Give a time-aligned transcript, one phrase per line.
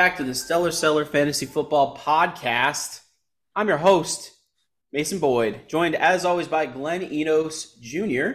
[0.00, 3.02] Back to the Stellar Seller Fantasy Football Podcast.
[3.54, 4.32] I'm your host,
[4.94, 8.30] Mason Boyd, joined as always by Glenn Enos Jr.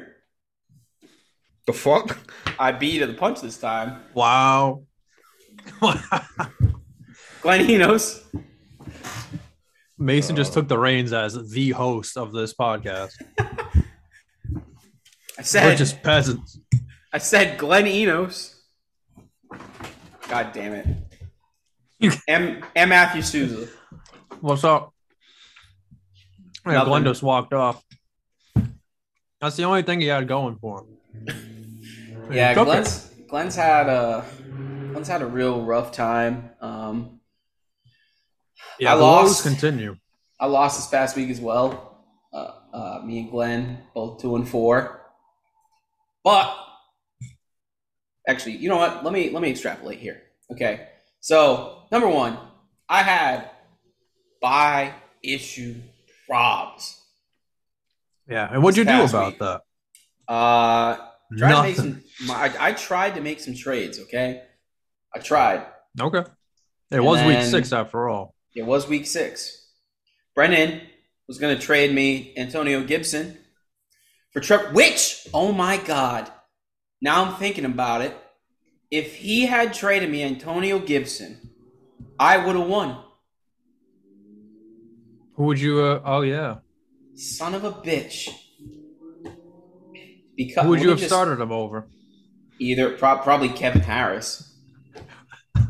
[1.66, 2.20] The fuck?
[2.60, 4.04] I beat to the punch this time.
[4.14, 4.84] Wow.
[7.42, 8.24] Glenn Enos.
[9.98, 13.14] Mason just took the reins as the host of this podcast.
[13.40, 13.44] I
[15.40, 16.60] We're said just peasants.
[17.12, 18.62] I said Glenn Enos.
[20.28, 21.05] God damn it.
[22.28, 22.64] M.
[22.76, 22.90] M.
[22.90, 23.68] Matthew Souza.
[24.42, 24.94] What's up?
[26.66, 26.90] Yeah, Nothing.
[26.90, 27.84] Glenn just walked off.
[29.42, 30.88] That's the only thing he had going for him.
[32.32, 32.72] Yeah, Took it.
[32.72, 34.26] Glenn's Glenn's had a
[34.92, 36.50] Glenn's had a real rough time.
[36.60, 37.20] Um,
[38.80, 39.44] Yeah, I lost.
[39.44, 39.98] continue.
[40.40, 42.04] I lost this past week as well.
[42.34, 45.02] Uh, uh, me and Glenn both two and four.
[46.24, 46.52] But
[48.28, 49.04] actually, you know what?
[49.04, 50.24] Let me let me extrapolate here.
[50.52, 50.88] Okay,
[51.20, 52.38] so number one,
[52.90, 53.50] I had
[54.42, 55.76] buy issue
[56.30, 57.00] probs.
[58.28, 59.40] Yeah, and what'd you do about week.
[59.40, 59.62] that?
[60.28, 60.98] Uh,
[61.38, 62.04] tried to make Nothing.
[62.18, 62.28] some.
[62.28, 64.00] my- I, I tried to make some trades.
[64.00, 64.42] Okay,
[65.14, 65.66] I tried.
[66.00, 66.20] Okay.
[66.92, 68.34] It And was week six after all.
[68.56, 69.70] It was week six.
[70.36, 70.82] Brennan
[71.28, 73.38] was going to trade me Antonio Gibson
[74.32, 76.30] for Trevor, which, oh my God,
[77.02, 78.16] now I'm thinking about it.
[78.92, 81.50] If he had traded me Antonio Gibson,
[82.20, 82.98] I would have won.
[85.36, 85.82] Who would you?
[85.82, 86.58] Uh, oh yeah.
[87.16, 88.30] Son of a bitch.
[90.36, 91.88] Because Who would you have just- started him over?
[92.60, 94.54] Either pro- probably Kevin Harris.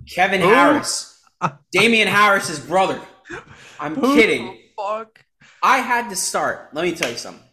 [0.08, 0.48] Kevin Who?
[0.50, 1.20] Harris.
[1.72, 3.00] Damien Harris's brother.
[3.80, 4.60] I'm Who kidding.
[4.78, 5.26] Fuck.
[5.64, 6.70] I had to start.
[6.74, 7.44] Let me tell you something.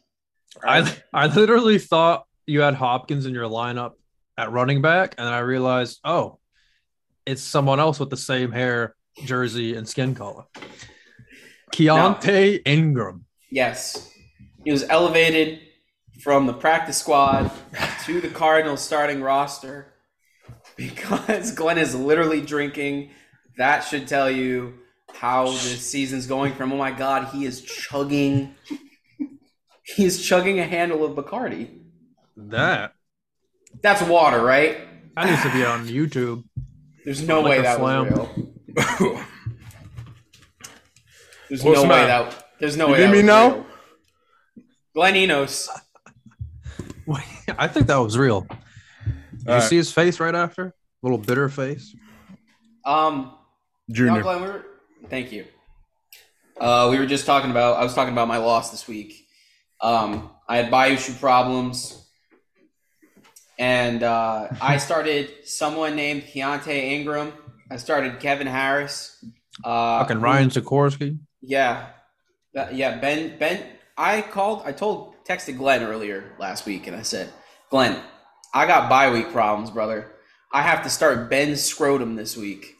[0.63, 3.93] I I literally thought you had Hopkins in your lineup
[4.37, 6.39] at running back, and then I realized, oh,
[7.27, 8.95] it's someone else with the same hair,
[9.25, 10.45] jersey, and skin color.
[11.73, 13.25] Keaontay Ingram.
[13.51, 14.11] Yes.
[14.65, 15.61] He was elevated
[16.21, 17.51] from the practice squad
[18.05, 19.93] to the Cardinals starting roster
[20.77, 23.11] because Glenn is literally drinking.
[23.57, 24.75] That should tell you
[25.15, 28.55] how this season's going from oh my god, he is chugging
[29.85, 31.69] he is chugging a handle of Bacardi.
[32.37, 32.95] That
[33.83, 34.79] That's water, right?
[35.17, 36.45] that needs to be on YouTube.
[37.05, 38.11] There's no Like way that flam.
[38.11, 38.37] was
[39.01, 39.25] real.
[41.49, 42.31] There's What's no way matter?
[42.31, 43.49] that there's no You way hear that me was now?
[43.51, 43.67] real.
[44.95, 45.69] Glenn Enos.
[47.59, 48.43] I think that was real.
[48.43, 48.51] Did
[49.47, 49.63] you All right.
[49.63, 50.75] see his face right after?
[51.03, 51.95] Little bitter face.
[52.85, 53.35] Um
[53.91, 54.19] Junior.
[54.19, 54.65] No, Glenn, we were,
[55.11, 55.45] thank you.
[56.61, 57.77] Uh, we were just talking about.
[57.77, 59.27] I was talking about my loss this week.
[59.81, 62.02] Um, I had buy issue problems,
[63.63, 67.33] and uh, I started someone named Keaontay Ingram.
[67.71, 69.25] I started Kevin Harris.
[69.65, 71.19] Uh, Fucking Ryan Sikorsky.
[71.41, 71.87] Yeah,
[72.73, 72.99] yeah.
[72.99, 73.65] Ben, Ben.
[73.97, 74.63] I called.
[74.65, 77.31] I told, texted Glenn earlier last week, and I said,
[77.71, 78.03] Glenn,
[78.53, 80.11] I got bye week problems, brother.
[80.53, 82.75] I have to start Ben Scrotum this week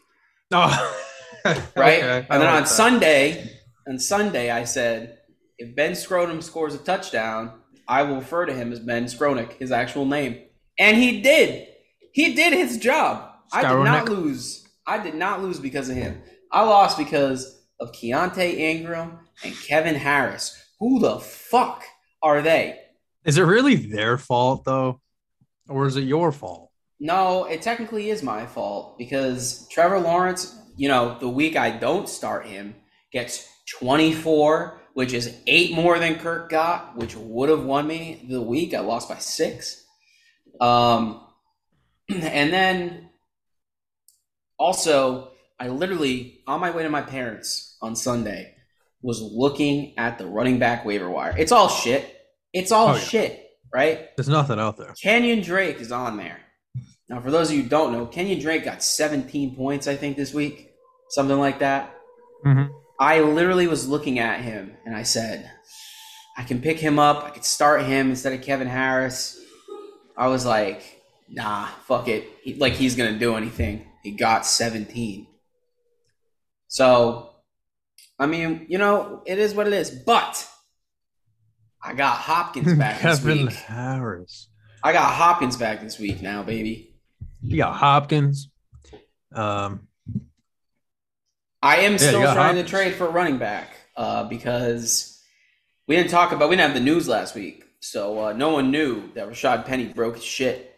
[0.51, 0.97] Oh,
[1.45, 2.03] right?
[2.03, 2.67] Okay, and then on that.
[2.67, 3.51] Sunday,
[3.87, 5.17] on Sunday, I said,
[5.57, 7.53] if Ben Scrotum scores a touchdown,
[7.87, 10.41] I will refer to him as Ben Skowronek, his actual name.
[10.79, 11.67] And he did.
[12.11, 13.29] He did his job.
[13.51, 14.67] I did not lose.
[14.85, 16.21] I did not lose because of him.
[16.51, 20.59] I lost because of Keaontay Ingram and Kevin Harris.
[20.79, 21.83] Who the fuck
[22.21, 22.79] are they?
[23.25, 25.01] Is it really their fault though,
[25.69, 26.71] or is it your fault?
[26.99, 32.07] No, it technically is my fault because Trevor Lawrence, you know, the week I don't
[32.07, 32.75] start him,
[33.11, 33.47] gets
[33.79, 38.73] 24, which is eight more than Kirk got, which would have won me the week.
[38.73, 39.82] I lost by six.
[40.61, 41.21] Um,
[42.09, 43.09] and then
[44.59, 48.55] also, I literally, on my way to my parents on Sunday,
[49.01, 51.35] was looking at the running back waiver wire.
[51.37, 52.09] It's all shit.
[52.53, 52.99] It's all Oh, yeah.
[52.99, 54.15] shit, right?
[54.15, 54.93] There's nothing out there.
[55.01, 56.39] Kenyon Drake is on there.
[57.09, 60.15] Now, for those of you who don't know, Kenyon Drake got 17 points, I think,
[60.15, 60.69] this week.
[61.09, 61.93] Something like that.
[62.45, 62.69] Mhm.
[62.99, 65.49] I literally was looking at him and I said,
[66.37, 67.23] I can pick him up.
[67.25, 69.37] I could start him instead of Kevin Harris.
[70.17, 72.27] I was like, nah, fuck it.
[72.43, 73.85] He, like he's going to do anything.
[74.03, 75.27] He got 17.
[76.67, 77.29] So,
[78.19, 79.89] I mean, you know, it is what it is.
[79.89, 80.47] But
[81.81, 83.55] I got Hopkins back this Kevin week.
[83.55, 84.49] Harris.
[84.83, 86.95] I got Hopkins back this week now, baby.
[87.41, 88.49] You got Hopkins.
[89.33, 89.87] Um,
[91.61, 95.21] I am you still trying to trade for a running back uh, because
[95.87, 98.71] we didn't talk about we didn't have the news last week, so uh, no one
[98.71, 100.73] knew that Rashaad Penny broke his shit.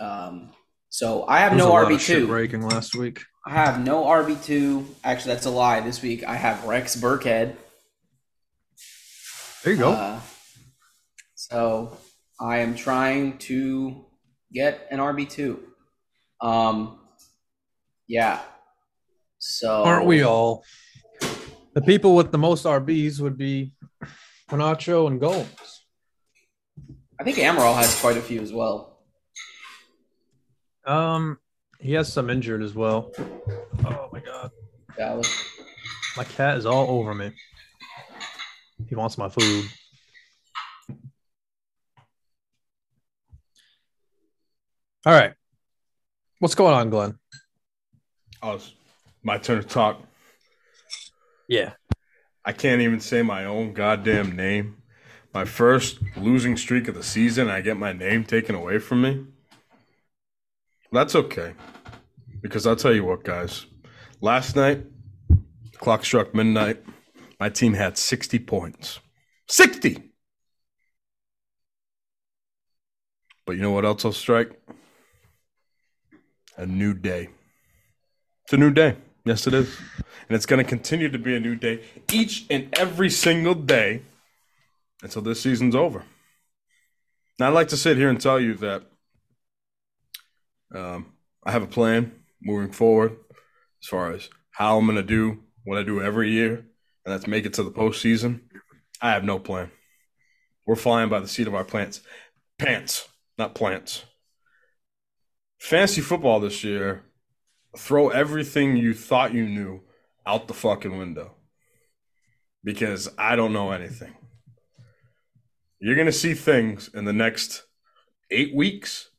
[0.00, 0.50] Um,
[0.88, 3.22] so I have no RB two breaking last week.
[3.46, 4.84] I have no RB2.
[5.04, 5.80] Actually, that's a lie.
[5.80, 7.56] This week I have Rex Burkhead.
[9.62, 9.92] There you go.
[9.92, 10.20] Uh,
[11.36, 11.96] so
[12.40, 14.04] I am trying to
[14.52, 15.60] get an RB2.
[16.40, 16.98] Um,
[18.08, 18.40] yeah.
[19.38, 20.64] So Aren't we all?
[21.74, 23.72] The people with the most RBs would be
[24.50, 25.81] Panacho and Gomes.
[27.22, 28.98] I think Amaral has quite a few as well.
[30.84, 31.38] Um,
[31.78, 33.12] he has some injured as well.
[33.84, 34.50] Oh my god,
[34.96, 35.48] Dallas.
[36.16, 37.30] my cat is all over me.
[38.88, 39.66] He wants my food.
[45.06, 45.34] All right,
[46.40, 47.20] what's going on, Glenn?
[48.42, 48.72] Oh, it's
[49.22, 50.02] my turn to talk.
[51.48, 51.74] Yeah,
[52.44, 54.81] I can't even say my own goddamn name.
[55.34, 59.24] My first losing streak of the season, I get my name taken away from me.
[60.92, 61.54] That's okay.
[62.42, 63.64] Because I'll tell you what, guys.
[64.20, 64.84] Last night,
[65.28, 66.84] the clock struck midnight.
[67.40, 69.00] My team had 60 points.
[69.48, 70.10] 60!
[73.46, 74.60] But you know what else will strike?
[76.58, 77.30] A new day.
[78.44, 78.96] It's a new day.
[79.24, 79.74] Yes, it is.
[80.28, 81.82] And it's going to continue to be a new day
[82.12, 84.02] each and every single day
[85.02, 86.04] until this season's over.
[87.38, 88.82] Now, I'd like to sit here and tell you that
[90.74, 91.12] um,
[91.44, 93.16] I have a plan moving forward
[93.82, 96.66] as far as how I'm going to do what I do every year, and
[97.12, 98.40] that's make it to the postseason.
[99.00, 99.70] I have no plan.
[100.66, 102.00] We're flying by the seat of our plants.
[102.58, 103.08] Pants,
[103.38, 104.04] not plants.
[105.58, 107.02] Fantasy football this year,
[107.76, 109.80] throw everything you thought you knew
[110.26, 111.34] out the fucking window
[112.62, 114.14] because I don't know anything.
[115.84, 117.64] You're going to see things in the next
[118.30, 119.10] eight weeks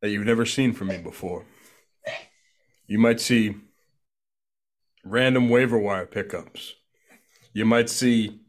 [0.00, 1.44] that you've never seen from me before.
[2.86, 3.56] You might see
[5.04, 6.76] random waiver wire pickups.
[7.52, 8.40] You might see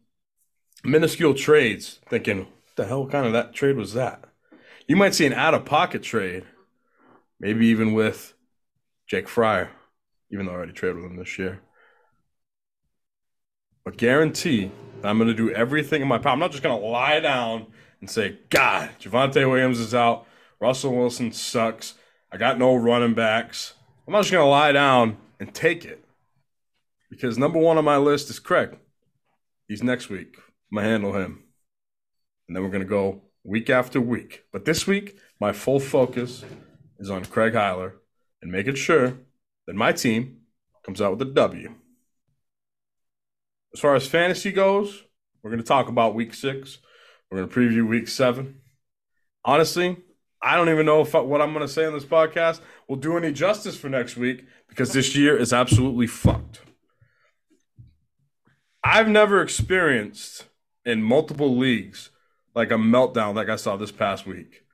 [0.86, 4.24] minuscule trades, thinking, the hell kind of that trade was that?
[4.88, 6.46] You might see an out of pocket trade,
[7.42, 8.36] maybe even with
[9.06, 9.70] Jake Fryer,
[10.32, 11.60] even though I already traded with him this year.
[13.86, 14.72] But guarantee
[15.02, 16.34] that I'm going to do everything in my power.
[16.34, 17.68] I'm not just going to lie down
[18.00, 20.26] and say, God, Javonte Williams is out.
[20.60, 21.96] Russell Wilson sucks.
[22.32, 23.74] I got no running backs.
[24.08, 26.04] I'm not just going to lie down and take it.
[27.10, 28.78] Because number one on my list is Craig.
[29.68, 30.38] He's next week.
[30.72, 31.44] I'm going to handle him.
[32.48, 34.46] And then we're going to go week after week.
[34.52, 36.44] But this week, my full focus
[37.00, 37.94] is on Craig Heiler
[38.42, 39.18] and making sure
[39.68, 40.40] that my team
[40.86, 41.76] comes out with a W.
[43.74, 45.04] As far as fantasy goes,
[45.42, 46.78] we're going to talk about week six.
[47.30, 48.62] We're going to preview week seven.
[49.44, 49.98] Honestly,
[50.42, 53.18] I don't even know if what I'm going to say on this podcast will do
[53.18, 56.62] any justice for next week because this year is absolutely fucked.
[58.84, 60.46] I've never experienced
[60.86, 62.10] in multiple leagues
[62.54, 64.66] like a meltdown like I saw this past week.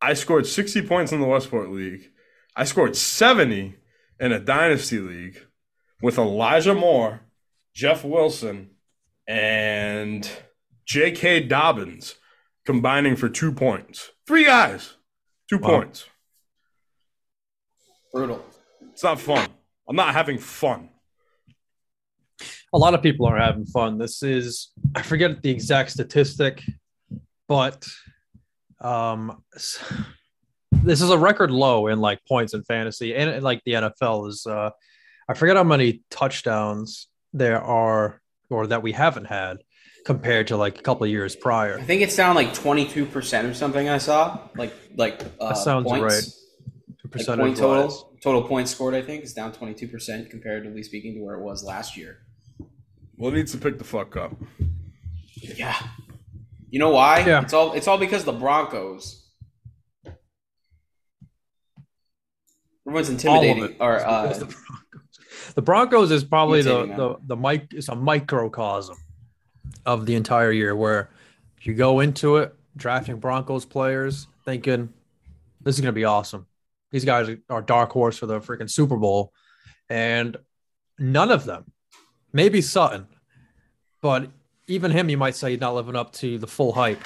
[0.00, 2.10] I scored 60 points in the Westport League.
[2.54, 3.74] I scored 70
[4.20, 5.40] in a dynasty league
[6.00, 7.20] with Elijah Moore,
[7.74, 8.70] Jeff Wilson,
[9.26, 10.28] and
[10.86, 11.40] J.K.
[11.40, 12.14] Dobbins
[12.64, 14.10] combining for two points.
[14.26, 14.94] Three guys,
[15.48, 15.80] two Wow.
[15.80, 16.06] points.
[18.12, 18.44] Brutal.
[18.92, 19.48] It's not fun.
[19.88, 20.90] I'm not having fun.
[22.72, 23.98] a lot of people are having fun.
[23.98, 26.62] This is I forget the exact statistic,
[27.48, 27.86] but
[28.80, 34.28] um, this is a record low in like points in fantasy and like the NFL
[34.28, 34.46] is.
[34.46, 34.70] Uh,
[35.28, 39.58] I forget how many touchdowns there are or that we haven't had
[40.06, 41.78] compared to like a couple of years prior.
[41.78, 44.38] I think it's down like 22% or something I saw.
[44.56, 46.02] Like like uh, That sounds points.
[46.02, 46.22] right.
[47.04, 48.04] Like Percentage point total wise.
[48.22, 51.96] total points scored I think is down 22% comparatively speaking to where it was last
[51.96, 52.18] year.
[53.16, 54.32] Well, it needs to pick the fuck up.
[55.36, 55.76] Yeah.
[56.70, 57.20] You know why?
[57.24, 57.42] Yeah.
[57.42, 59.20] It's all it's all because of the Broncos.
[62.86, 63.76] Everyone's All of intimidating it.
[63.80, 64.54] or uh, because
[65.54, 66.10] the Broncos.
[66.10, 68.96] Is probably the the the mic is a microcosm
[69.86, 71.10] of the entire year where
[71.62, 74.92] you go into it drafting Broncos players thinking
[75.62, 76.46] this is going to be awesome.
[76.90, 79.32] These guys are dark horse for the freaking Super Bowl,
[79.88, 80.36] and
[80.98, 81.72] none of them,
[82.32, 83.06] maybe Sutton,
[84.00, 84.30] but
[84.66, 87.02] even him, you might say he's not living up to the full hype.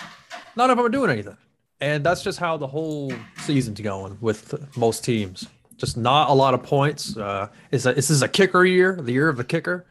[0.57, 1.37] None of them are doing anything,
[1.81, 5.49] and that's just how the whole season's going with most teams.
[5.79, 7.17] Just not a lot of points.
[7.17, 9.87] Uh, this is a kicker year, the year of the kicker,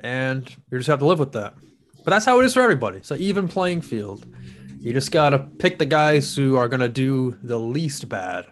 [0.00, 1.54] and you just have to live with that.
[2.04, 3.00] But that's how it is for everybody.
[3.10, 4.26] An even playing field.
[4.80, 8.46] You just got to pick the guys who are to do the least bad.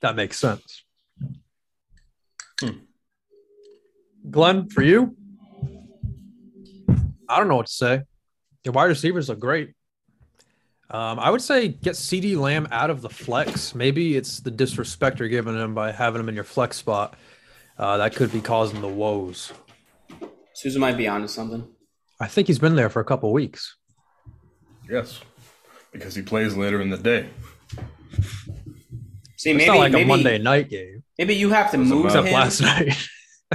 [0.00, 0.82] That makes sense.
[2.60, 2.78] Hmm.
[4.30, 5.16] Glenn, for you,
[7.28, 8.02] I don't know what to say.
[8.64, 9.74] Your wide receivers look great.
[10.90, 13.74] Um, I would say get CeeDee Lamb out of the flex.
[13.74, 17.14] Maybe it's the disrespect you're giving him by having him in your flex spot.
[17.78, 19.52] Uh, that could be causing the woes.
[20.54, 21.66] Susan might be onto something.
[22.20, 23.76] I think he's been there for a couple weeks.
[24.90, 25.20] Yes,
[25.92, 27.28] because he plays later in the day.
[29.36, 32.06] See, It's maybe not like maybe, a Monday night game, maybe you have to move
[32.06, 32.06] matter.
[32.06, 32.34] except him.
[32.34, 33.08] last night.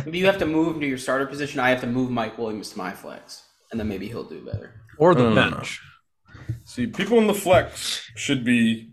[0.05, 1.59] Maybe you have to move him to your starter position.
[1.59, 4.73] I have to move Mike Williams to my flex, and then maybe he'll do better.
[4.97, 5.79] or the bench.
[6.75, 8.89] See, people in the flex should be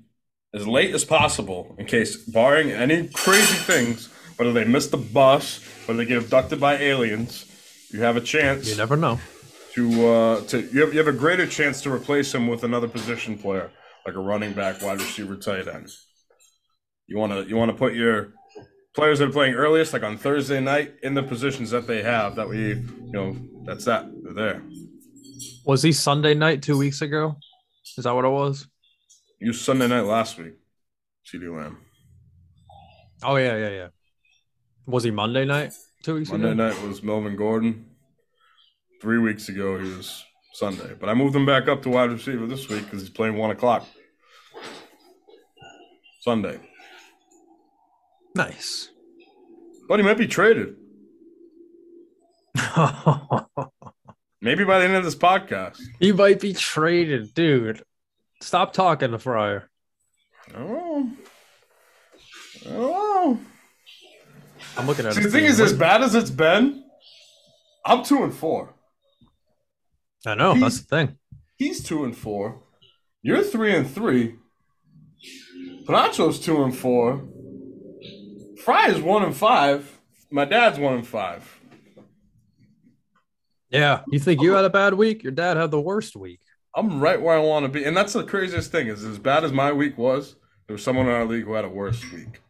[0.54, 5.58] as late as possible in case, barring any crazy things, whether they miss the bus,
[5.86, 7.44] whether they get abducted by aliens,
[7.90, 9.18] you have a chance You never know.
[9.74, 12.86] to uh, to you have, you have a greater chance to replace him with another
[12.86, 13.72] position player
[14.06, 15.88] like a running back, wide receiver, tight end.
[17.08, 18.32] You want to you want to put your
[18.94, 22.36] players that are playing earliest, like on Thursday night, in the positions that they have.
[22.36, 24.06] That way, you know, that's that.
[24.22, 24.62] They're there.
[25.66, 27.38] Was he Sunday night two weeks ago?
[27.96, 28.66] Is that what it was?
[29.40, 30.54] You Sunday night last week,
[31.26, 31.78] CeeDee Lamb.
[33.22, 33.88] Oh yeah, yeah, yeah.
[34.86, 35.72] Was he Monday night
[36.02, 36.56] two weeks Monday ago?
[36.56, 37.86] Monday night was Melvin Gordon.
[39.00, 40.94] Three weeks ago, he was Sunday.
[40.98, 43.50] But I moved him back up to wide receiver this week because he's playing one
[43.50, 43.86] o'clock.
[46.20, 46.60] Sunday.
[48.34, 48.90] Nice.
[49.88, 50.76] But he might be traded.
[54.42, 55.80] Maybe by the end of this podcast.
[56.00, 57.84] he might be traded, dude.
[58.40, 59.70] Stop talking to Fryer.
[60.52, 60.66] I oh.
[60.66, 61.16] don't.
[62.66, 62.66] Oh.
[62.66, 63.40] I don't know.
[64.76, 66.82] I'm looking at See, the thing is, as bad as it's been,
[67.84, 68.74] I'm two and four.
[70.26, 71.18] I know that's the thing.
[71.56, 72.62] He's two and four.
[73.22, 74.36] You're three and three.
[75.86, 77.22] Panacho's two and four.
[78.64, 80.00] Fry is one and five.
[80.30, 81.60] My dad's one and five.
[83.72, 85.22] Yeah, you think you had a bad week?
[85.22, 86.40] Your dad had the worst week.
[86.76, 88.88] I'm right where I want to be, and that's the craziest thing.
[88.88, 90.36] Is as bad as my week was,
[90.66, 92.40] there was someone in our league who had a worse week,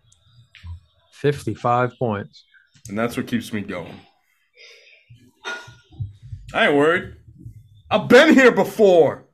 [1.12, 2.44] Fifty-five points.
[2.88, 4.00] and that's what keeps me going.
[6.54, 7.14] I ain't worried.
[7.90, 9.24] I've been here before,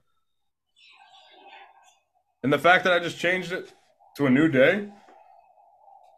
[2.43, 3.73] and the fact that I just changed it
[4.17, 4.89] to a new day,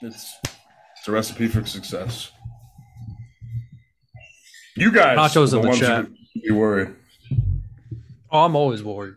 [0.00, 0.34] it's
[0.98, 2.32] it's a recipe for success.
[4.80, 6.06] You guys, Nacho's are in the chat.
[6.42, 6.94] Be worried.
[8.30, 9.16] Oh, I'm always worried.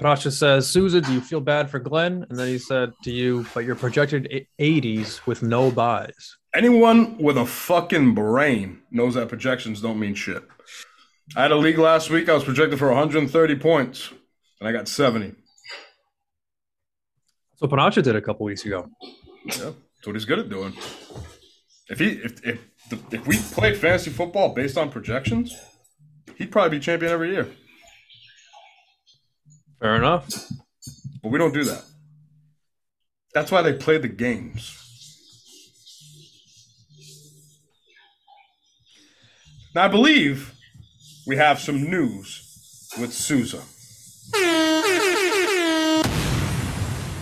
[0.00, 2.26] Paracha says, Souza, do you feel bad for Glenn?
[2.28, 6.36] And then he said to you, but you're projected e- 80s with no buys.
[6.52, 10.42] Anyone with a fucking brain knows that projections don't mean shit.
[11.36, 12.28] I had a league last week.
[12.28, 14.10] I was projected for 130 points,
[14.60, 15.32] and I got 70.
[17.56, 18.90] So Panacha did a couple weeks ago.
[19.44, 20.74] Yeah, that's what he's good at doing.
[21.88, 25.56] If he if if the, if we played fantasy football based on projections,
[26.36, 27.48] he'd probably be champion every year.
[29.80, 30.28] Fair enough.
[31.22, 31.84] But we don't do that.
[33.34, 34.82] That's why they play the games.
[39.74, 40.54] Now I believe
[41.26, 43.62] we have some news with Souza.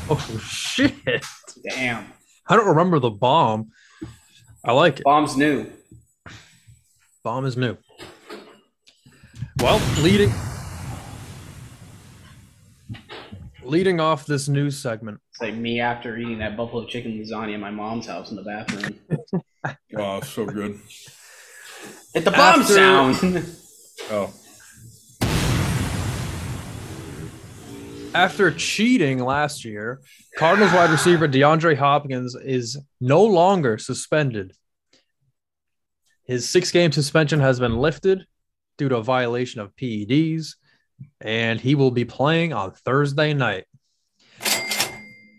[0.07, 0.95] Oh, shit.
[1.69, 2.13] Damn,
[2.47, 3.71] I don't remember the bomb.
[4.65, 5.05] I like it.
[5.05, 5.67] bomb's new.
[7.23, 7.77] Bomb is new.
[9.61, 10.33] Well, leading
[13.63, 15.21] leading off this news segment.
[15.33, 18.43] It's like me after eating that buffalo chicken lasagna in my mom's house in the
[18.43, 18.99] bathroom.
[19.97, 20.79] Oh, so good.
[22.13, 23.17] Hit the bomb After- sound.
[24.11, 24.31] Oh,
[28.15, 30.01] After cheating last year,
[30.37, 34.53] Cardinals wide receiver DeAndre Hopkins is no longer suspended.
[36.25, 38.25] His six game suspension has been lifted
[38.79, 40.55] due to a violation of PEDs,
[41.21, 43.65] and he will be playing on Thursday night.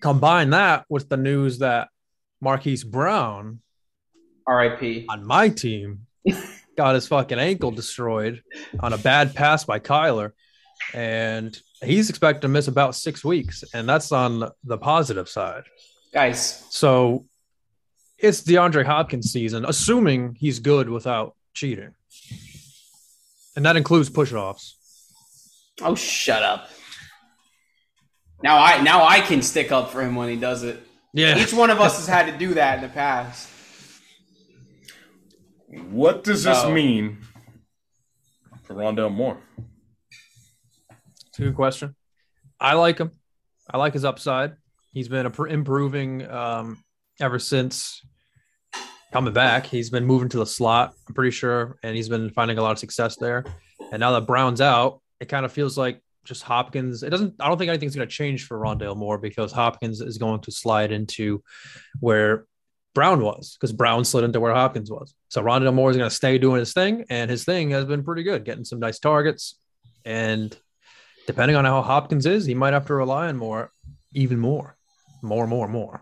[0.01, 1.88] Combine that with the news that
[2.41, 3.62] Marquise Brown
[4.46, 5.05] R.I.P.
[5.10, 6.08] on my team
[6.77, 8.44] got his fucking ankle destroyed
[8.82, 10.32] on a bad pass by Kyler.
[10.94, 13.63] And he's expected to miss about six weeks.
[13.74, 15.63] And that's on the positive side.
[16.13, 17.25] Guys, So
[18.18, 21.92] it's DeAndre Hopkins season, assuming he's good without cheating.
[23.56, 24.75] And that includes push offs.
[25.82, 26.70] oh shut up.
[28.44, 30.82] Now I now I can stick up for him when he does it.
[31.13, 31.38] Yeah.
[31.38, 33.50] Each one of us has had to do that in the past.
[35.89, 36.72] what does this Oh.
[36.72, 37.18] mean
[38.63, 39.38] for Rondale Moore?
[41.36, 41.98] It's a good question.
[42.62, 43.12] I like him.
[43.70, 44.54] I like his upside.
[44.94, 46.82] He's been improving um,
[47.20, 48.01] ever since
[49.12, 49.65] coming back.
[49.65, 52.72] He's been moving to the slot, I'm pretty sure, and he's been finding a lot
[52.72, 53.44] of success there.
[53.92, 57.04] And now that Brown's out, it kind of feels like just Hopkins.
[57.04, 57.34] It doesn't.
[57.42, 60.51] I don't think anything's going to change for Rondale Moore because Hopkins is going to
[60.54, 61.44] slide into
[62.00, 62.46] where
[62.94, 65.13] Brown was because Brown slid into where Hopkins was.
[65.27, 68.06] So Rondale Moore is going to stay doing his thing, and his thing has been
[68.06, 69.60] pretty good, getting some nice targets.
[70.06, 70.58] And
[71.27, 73.72] depending on how Hopkins is, he might have to rely on more,
[74.13, 74.77] even more,
[75.22, 76.01] more, more, more.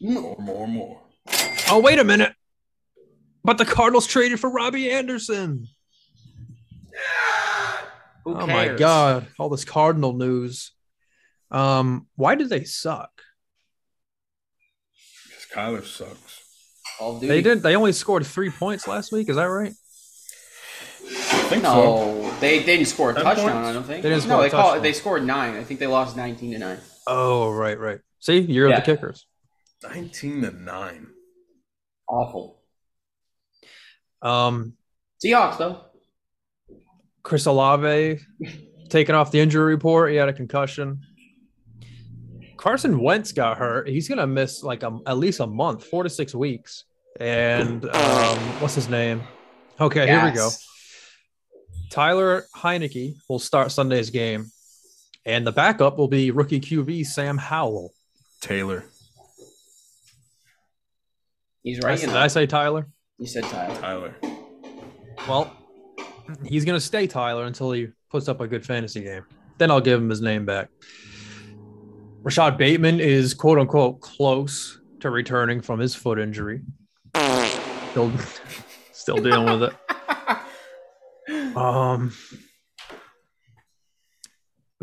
[0.00, 1.00] More, more, more.
[1.70, 2.32] Oh, wait a minute.
[3.44, 5.68] But the Cardinals traded for Robbie Anderson.
[8.24, 10.72] Who oh my god, all this Cardinal news.
[11.50, 13.10] Um, why do they suck?
[15.26, 16.42] Because Kyler sucks.
[16.98, 17.28] Call of Duty.
[17.28, 17.62] They didn't.
[17.62, 19.28] They only scored three points last week.
[19.28, 19.72] Is that right?
[21.52, 22.22] I think so.
[22.22, 23.52] No, they didn't score a Ten touchdown.
[23.52, 23.68] points?
[23.68, 24.02] I don't think.
[24.02, 24.82] They didn't no, score a they call, touchdown.
[24.82, 25.56] they scored nine.
[25.56, 26.78] I think they lost nineteen to nine.
[27.06, 28.00] Oh, right, right.
[28.20, 28.80] See, you're Yeah.
[28.80, 29.26] the kickers.
[29.82, 31.06] 19 to 9.
[32.08, 32.60] Awful.
[34.22, 34.74] Um,
[35.24, 35.80] Seahawks though.
[37.24, 38.20] Chris Olave
[38.88, 40.10] taken off the injury report.
[40.12, 41.00] He had a concussion.
[42.56, 43.88] Carson Wentz got hurt.
[43.88, 46.84] He's gonna miss like a, at least a month, four to six weeks.
[47.18, 49.22] And um, what's his name?
[49.80, 50.44] Okay, here we go.
[50.44, 50.64] Yes.
[51.92, 54.50] Tyler Heinicke will start Sunday's game,
[55.26, 57.92] and the backup will be rookie QB Sam Howell.
[58.40, 58.86] Taylor.
[61.62, 62.00] He's Did I, right.
[62.00, 62.88] did I say Tyler?
[63.18, 63.76] You said Tyler.
[63.76, 64.14] Tyler.
[65.28, 65.54] Well,
[66.46, 69.26] he's gonna stay Tyler until he puts up a good fantasy game.
[69.58, 70.70] Then I'll give him his name back.
[72.22, 76.62] Rashod Bateman is quote unquote close to returning from his foot injury.
[77.90, 78.10] Still,
[78.92, 79.74] still dealing with it.
[81.56, 82.12] Um,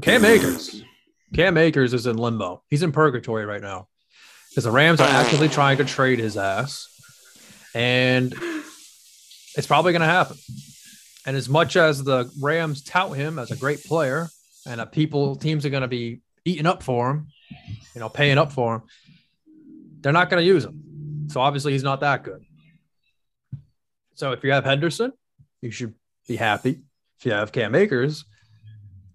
[0.01, 0.84] Cam Akers.
[1.34, 2.63] Cam Akers is in limbo.
[2.69, 3.88] He's in purgatory right now
[4.49, 6.88] because the Rams are actively trying to trade his ass,
[7.73, 8.34] and
[9.55, 10.38] it's probably going to happen.
[11.25, 14.29] And as much as the Rams tout him as a great player,
[14.65, 17.27] and people teams are going to be eating up for him,
[17.93, 18.82] you know, paying up for him,
[20.01, 21.27] they're not going to use him.
[21.29, 22.43] So obviously, he's not that good.
[24.15, 25.12] So if you have Henderson,
[25.62, 25.93] you should
[26.30, 26.80] be happy.
[27.20, 28.24] If you have Cam Akers,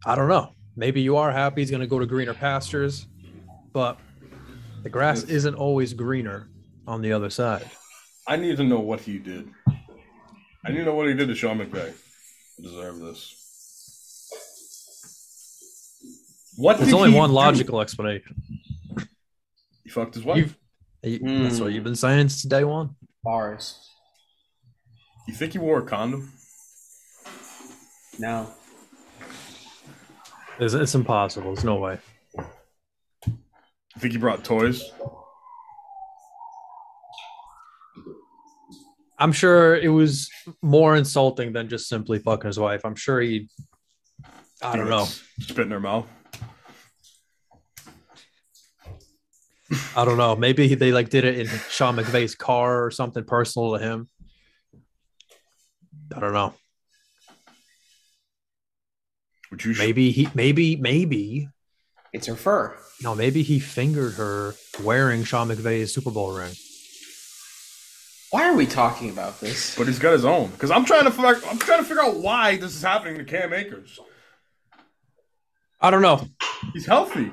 [0.05, 0.50] I don't know.
[0.77, 3.07] Maybe you are happy he's going to go to greener pastures,
[3.72, 3.98] but
[4.83, 6.48] the grass isn't always greener
[6.87, 7.70] on the other side.
[8.27, 9.48] I need to know what he did.
[10.66, 11.94] I need to know what he did to Sean McVay.
[12.57, 13.40] to Deserve this.
[16.57, 17.35] What There's only one do?
[17.35, 18.37] logical explanation.
[19.85, 20.57] He fucked his wife.
[21.05, 22.96] You've, you- That's what you've been saying since day one.
[23.22, 23.79] Bars.
[25.29, 26.33] You think he wore a condom?
[28.18, 28.48] No.
[30.59, 31.55] It's, it's impossible.
[31.55, 31.98] There's no way.
[33.27, 34.83] I think he brought toys?
[39.18, 40.29] I'm sure it was
[40.62, 42.83] more insulting than just simply fucking his wife.
[42.85, 43.48] I'm sure he.
[44.61, 45.07] I don't know.
[45.40, 46.07] Spit in her mouth.
[49.96, 50.35] I don't know.
[50.37, 54.09] Maybe they like did it in Sean McVay's car or something personal to him.
[56.14, 56.55] I don't know.
[59.54, 59.74] Would you?
[59.78, 60.28] Maybe he.
[60.34, 61.48] Maybe maybe
[62.12, 62.76] It's her fur.
[63.00, 63.14] no.
[63.14, 66.52] Maybe he fingered her wearing Sean McVay's Super Bowl ring.
[68.32, 69.76] Why are we talking about this?
[69.76, 70.50] But he's got his own.
[70.50, 71.40] Because I'm trying to figure.
[71.48, 74.00] I'm trying to figure out why this is happening to Cam Akers.
[75.80, 76.26] I don't know.
[76.72, 77.30] He's healthy.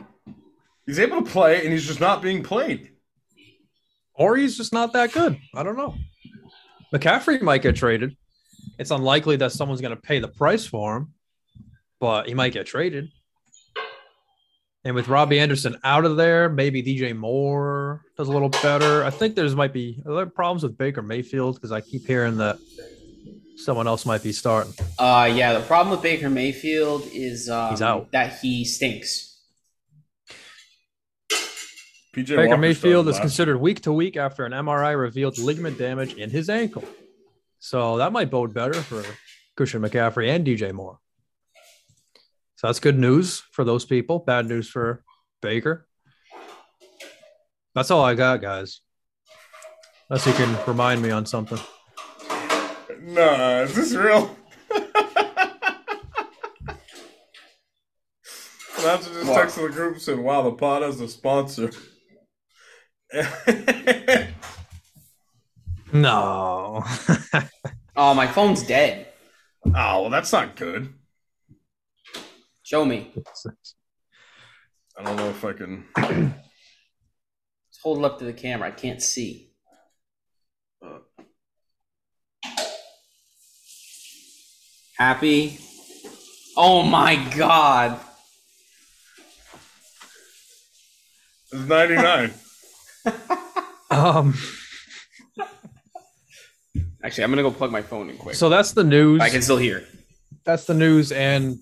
[0.85, 2.89] He's able to play, and he's just not being played.
[4.13, 5.39] Or he's just not that good.
[5.55, 5.95] I don't know.
[6.93, 8.15] McCaffrey might get traded.
[8.77, 11.13] It's unlikely that someone's going to pay the price for him,
[12.01, 13.09] but he might get traded.
[14.83, 19.03] And with Robbie Anderson out of there, maybe DJ Moore does a little better.
[19.03, 22.57] I think there's might be other problems with Baker Mayfield because I keep hearing that
[23.57, 24.73] someone else might be starting.
[24.97, 25.53] Uh, yeah.
[25.53, 28.11] The problem with Baker Mayfield is um, He's out.
[28.11, 29.27] that he stinks.
[32.15, 36.15] PJ Baker Walker Mayfield is considered week to week after an MRI revealed ligament damage
[36.15, 36.83] in his ankle.
[37.59, 39.03] So that might bode better for
[39.55, 40.97] Christian McCaffrey and DJ Moore.
[42.61, 44.19] So that's good news for those people.
[44.19, 45.03] Bad news for
[45.41, 45.87] Baker.
[47.73, 48.81] That's all I got, guys.
[50.11, 51.57] Unless you can remind me on something.
[53.01, 54.37] Nah, is this real?
[54.69, 54.77] I
[58.83, 59.41] have to just What?
[59.41, 61.71] text the group saying, "Wow, the pod has a sponsor."
[65.93, 66.83] No.
[67.95, 69.07] Oh, my phone's dead.
[69.65, 69.71] oh,
[70.01, 70.93] well, that's not good.
[72.71, 73.11] Show me.
[74.97, 75.83] I don't know if I can.
[77.83, 78.69] hold it up to the camera.
[78.69, 79.51] I can't see.
[84.97, 85.59] Happy?
[86.55, 87.99] Oh my god.
[91.51, 92.31] It's 99.
[93.91, 94.33] Um,
[97.03, 98.35] Actually, I'm gonna go plug my phone in quick.
[98.35, 99.19] so that's the news.
[99.19, 99.83] I can still hear.
[100.45, 101.59] That's the news, and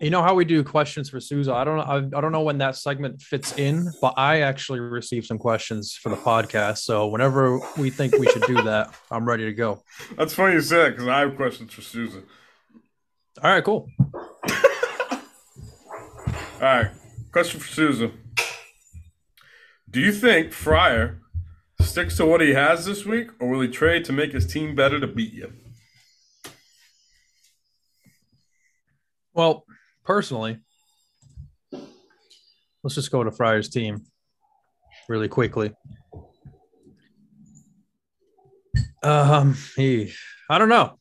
[0.00, 1.52] you know how we do questions for Souza.
[1.52, 1.82] I don't know.
[1.82, 5.94] I, I don't know when that segment fits in, but I actually received some questions
[5.94, 6.78] for the podcast.
[6.78, 9.82] So whenever we think we should do that, I'm ready to go.
[10.16, 12.24] That's funny you say that because I have questions for Susan.
[13.42, 13.88] All right, cool.
[14.00, 14.08] All
[16.60, 16.90] right.
[17.32, 18.12] Question for Susan.
[19.90, 21.20] Do you think Fryer
[21.80, 24.74] sticks to what he has this week, or will he trade to make his team
[24.74, 25.52] better to beat you?
[29.32, 29.64] Well,
[30.08, 30.58] personally,
[32.82, 34.06] let's just go to Fryer's team
[35.06, 35.70] really quickly.
[39.02, 40.12] Um, he,
[40.48, 40.98] I don't know.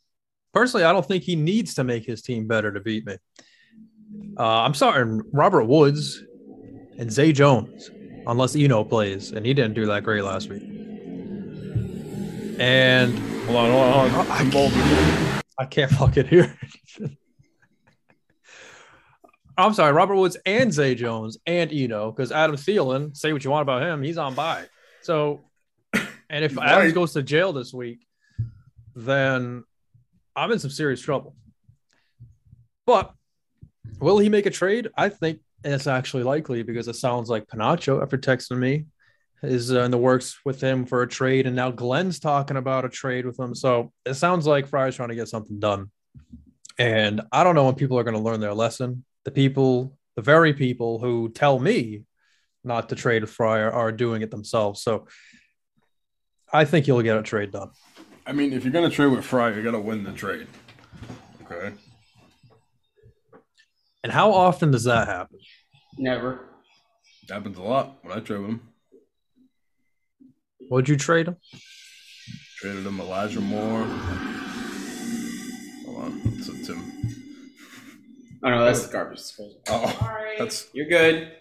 [0.54, 3.16] Personally, I don't think he needs to make his team better to beat me.
[4.38, 6.22] Uh, I'm starting Robert Woods
[7.00, 7.90] and Zay Jones,
[8.28, 10.64] unless Eno plays, and he didn't do that great last week.
[12.60, 14.32] And Hold on, hold on, hold on.
[14.32, 14.74] I I'm bold.
[15.58, 16.44] I can't fucking hear.
[16.44, 17.18] anything.
[19.58, 23.50] I'm sorry, Robert Woods and Zay Jones and Eno, because Adam Thielen, say what you
[23.50, 24.66] want about him, he's on bye.
[25.02, 25.46] So,
[26.30, 26.70] and if Right.
[26.70, 28.06] Adams goes to jail this week,
[28.96, 29.64] then
[30.36, 31.36] I'm in some serious trouble.
[32.86, 33.14] But
[34.00, 34.90] will he make a trade?
[34.96, 38.86] I think it's actually likely because it sounds like Panacho, after texting me,
[39.42, 42.86] is uh, in the works with him for a trade, and now Glenn's talking about
[42.86, 43.56] a trade with him.
[43.56, 45.92] So it sounds like Fry's trying to get something done.
[46.80, 49.04] And I don't know when people are going to learn their lesson.
[49.28, 52.06] The people, the very people who tell me
[52.64, 54.82] not to trade with Fryer are doing it themselves.
[54.82, 55.06] So
[56.54, 57.72] I think you'll get a trade done.
[58.26, 60.48] I mean, if you're gonna trade with Fryer, you gotta win the trade.
[61.44, 61.74] Okay.
[64.02, 65.40] And how often does that happen?
[65.98, 66.46] Never.
[67.30, 68.62] Happens a lot when I trade with him.
[70.70, 71.36] Would you trade him?
[72.60, 73.84] Traded him Elijah Moore.
[75.84, 76.97] Hold on, it's a Tim.
[78.44, 79.60] Oh no, that's the garbage disposal.
[79.70, 81.32] Oh, that's You're good.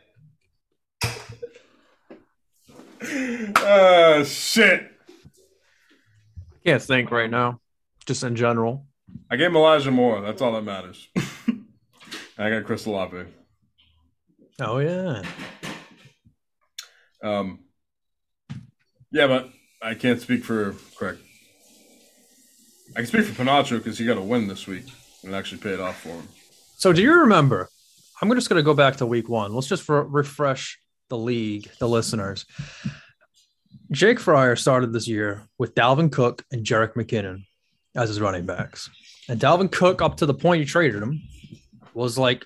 [3.56, 4.90] uh shit.
[6.54, 7.60] I can't think right now,
[8.06, 8.86] just in general.
[9.30, 10.20] I gave him Elijah Moore.
[10.20, 11.08] That's all that matters.
[12.38, 13.24] I got Chris Olave.
[14.60, 15.22] Oh, yeah.
[17.22, 17.60] Um,
[19.10, 19.50] yeah, but
[19.82, 21.18] I can't speak for Craig.
[22.92, 24.84] I can speak for Panacho because he got a win this week
[25.22, 26.28] and it actually paid off for him.
[26.78, 27.70] So, do you remember?
[28.20, 29.54] I'm just going to go back to week one.
[29.54, 32.44] Let's just re- refresh the league, the listeners.
[33.90, 37.44] Jake Fryer started this year with Dalvin Cook and Jerick McKinnon
[37.94, 38.90] as his running backs.
[39.26, 41.22] And Dalvin Cook, up to the point you traded him,
[41.94, 42.44] was like,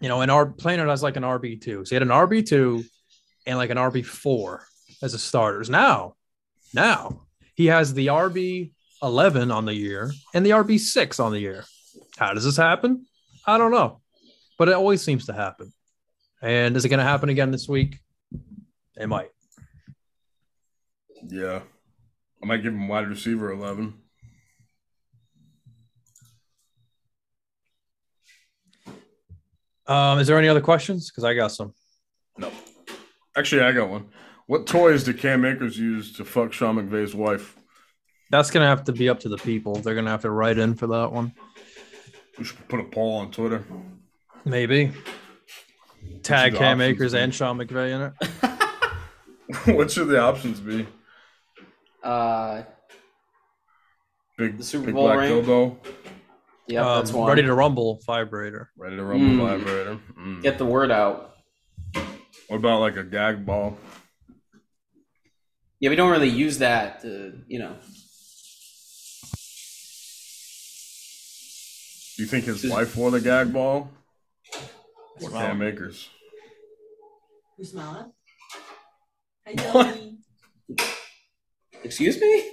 [0.00, 1.86] you know, an R playing it as like an RB2.
[1.86, 2.84] So he had an RB2
[3.46, 4.62] and like an RB4
[5.00, 5.70] as a starters.
[5.70, 6.16] Now,
[6.74, 7.22] now
[7.54, 11.64] he has the RB11 on the year and the RB6 on the year.
[12.16, 13.06] How does this happen?
[13.46, 14.00] I don't know,
[14.58, 15.72] but it always seems to happen.
[16.42, 17.98] And is it going to happen again this week?
[18.96, 19.30] It might.
[21.26, 21.60] Yeah.
[22.42, 23.94] I might give him wide receiver 11.
[29.86, 31.10] Um, is there any other questions?
[31.10, 31.74] Because I got some.
[32.38, 32.50] No.
[33.36, 34.08] Actually, I got one.
[34.46, 37.56] What toys did Cam Akers use to fuck Sean McVay's wife?
[38.30, 39.74] That's going to have to be up to the people.
[39.74, 41.32] They're going to have to write in for that one.
[42.40, 43.62] We should put a poll on Twitter.
[44.46, 44.92] Maybe.
[46.22, 49.76] Tag the Cam Akers and Sean McVay in it.
[49.76, 50.86] what should the options be?
[52.02, 52.62] Uh,
[54.38, 55.44] Big, The Super big Bowl black ring?
[55.44, 55.76] dildo,
[56.66, 57.28] yep, Um, that's one.
[57.28, 58.70] Ready to rumble vibrator.
[58.78, 59.58] ready to rumble Mm.
[59.58, 59.98] vibrator.
[60.18, 60.42] Mm.
[60.42, 61.34] get the word out.
[62.48, 63.76] What about like a gag ball?
[65.78, 67.76] Yeah, we don't really use that to, you know.
[72.20, 73.90] Do you think his Just- wife wore the gag ball?
[75.22, 75.72] Or Smell Cam it.
[75.72, 76.06] Akers?
[77.56, 78.12] You smell
[79.46, 79.56] it?
[79.58, 79.88] Hi,
[80.76, 80.84] Joey.
[81.82, 82.44] Excuse me?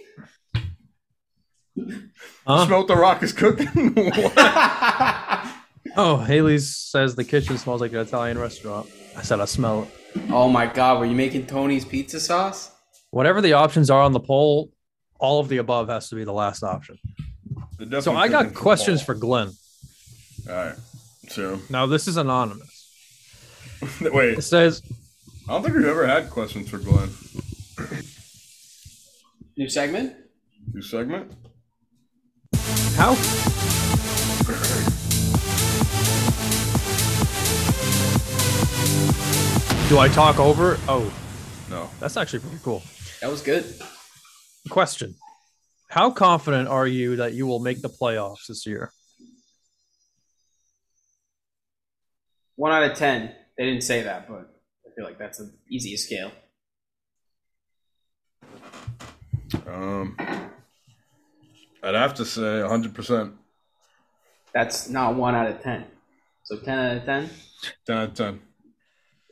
[2.48, 2.66] Huh?
[2.66, 3.68] Smell what the rock is cooking?
[6.00, 8.88] Oh, Haley says the kitchen smells like an Italian restaurant.
[9.18, 10.22] I said I smell it.
[10.30, 12.72] oh my god, were you making Tony's pizza sauce?
[13.12, 14.72] Whatever the options are on the poll,
[15.20, 16.98] all of the above has to be the last option.
[17.80, 19.52] They're So I got questions for Glenn.
[20.50, 20.76] All right.
[21.30, 22.74] So Now this is anonymous.
[24.02, 24.82] wait, It says,
[25.48, 27.10] I don't think we've ever had questions for Glenn.
[29.58, 30.14] New segment?
[30.74, 31.32] New segment.
[32.96, 33.16] How?
[39.90, 40.78] Do I talk over?
[40.90, 41.10] Oh,
[41.70, 41.90] No.
[42.02, 42.84] that's actually pretty cool.
[43.22, 43.64] That was good.
[44.70, 45.16] Question:
[45.90, 48.92] How confident are you that you will make the playoffs this year?
[52.56, 53.34] One out of ten.
[53.58, 54.54] They didn't say that, but
[54.86, 56.32] I feel like that's the easiest scale.
[59.66, 60.18] Um,
[61.82, 63.34] I'd have to say 100 percent,
[64.54, 65.86] That's not one out of ten.
[66.44, 67.30] So ten out of ten?
[67.86, 68.40] 10 out of 10.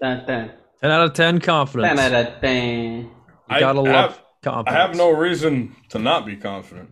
[0.01, 0.51] Ten out of ten.
[0.81, 1.99] Ten out of ten confidence.
[1.99, 3.11] Ten out of ten.
[3.49, 4.21] You gotta love
[4.53, 6.89] have- I have no reason to not be confident.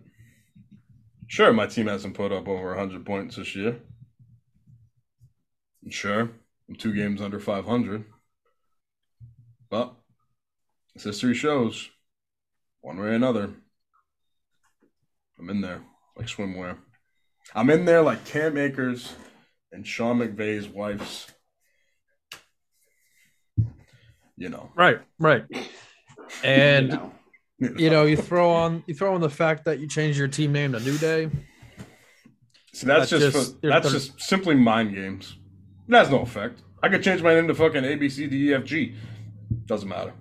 [1.26, 3.80] Sure, my team hasn't put up over 100 points this year.
[5.82, 6.30] And Sure,
[6.68, 8.04] I'm two games under 500.
[9.70, 9.94] But
[10.94, 11.90] as history shows,
[12.80, 13.50] one way or another,
[15.38, 15.82] I'm in there
[16.16, 16.76] like swimwear.
[17.54, 19.14] I'm in there like Cam Akers
[19.72, 21.26] and Sean McVay's wife's.
[24.36, 24.70] You know.
[24.74, 25.44] right, right.
[26.42, 27.13] And You know.
[27.58, 30.52] You know, you throw on you throw on the fact that you changed your team
[30.52, 31.30] name to New Day.
[32.72, 35.36] So that's, That's just, just- that's just simply mind games.
[35.88, 36.62] It has no effect.
[36.82, 38.94] I could change my name to fucking A B C D E F G.
[39.66, 40.12] Doesn't matter.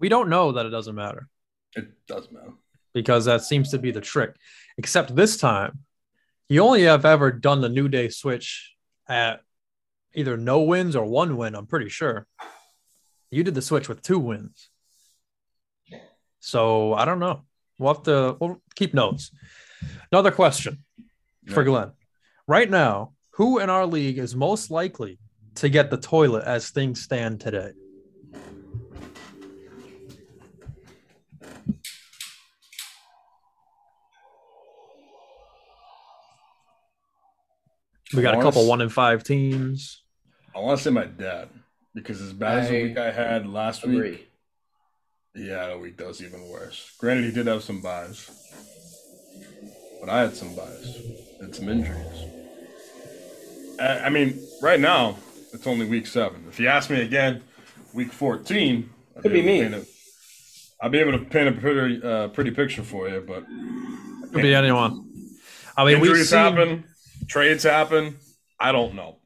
[0.00, 1.28] We don't know that it doesn't matter
[1.76, 2.52] It does matter.
[2.92, 4.34] because that seems to be the trick.
[4.76, 5.78] Except this time,
[6.48, 8.74] you only have ever done the New Day switch
[9.08, 9.40] at
[10.14, 11.54] either no wins or one win.
[11.54, 12.26] I'm pretty sure
[13.30, 14.68] you did the switch with two wins.
[16.44, 17.40] So I don't know.
[17.78, 19.30] We'll have to we'll keep notes.
[20.12, 20.84] Another question
[21.46, 21.64] for Yeah.
[21.64, 21.92] Glenn.
[22.46, 25.18] Right now, who in our league is most likely
[25.54, 27.72] to get the toilet as things stand today?
[38.14, 38.68] We got a couple Morris.
[38.68, 40.02] one in five teams.
[40.54, 41.48] I want to say my dad
[41.94, 44.26] because as bad as the week I had last week, Agree.
[45.34, 46.92] Yeah, the week does even worse.
[46.98, 48.30] Granted, he did have some buys,
[50.00, 50.96] but I had some buys
[51.40, 52.24] and some injuries.
[53.80, 55.16] I, I mean, right now
[55.52, 56.44] it's only week seven.
[56.48, 57.42] If you ask me again,
[57.92, 59.62] week fourteen, I'd Could be able to me.
[59.62, 59.86] paint a-
[60.82, 63.44] I'll be able to paint a pretty, uh, pretty picture for you, but
[64.32, 65.08] Could be anyone.
[65.76, 66.84] I mean, injuries seen, happen,
[67.26, 68.16] trades happen.
[68.60, 69.16] I don't know.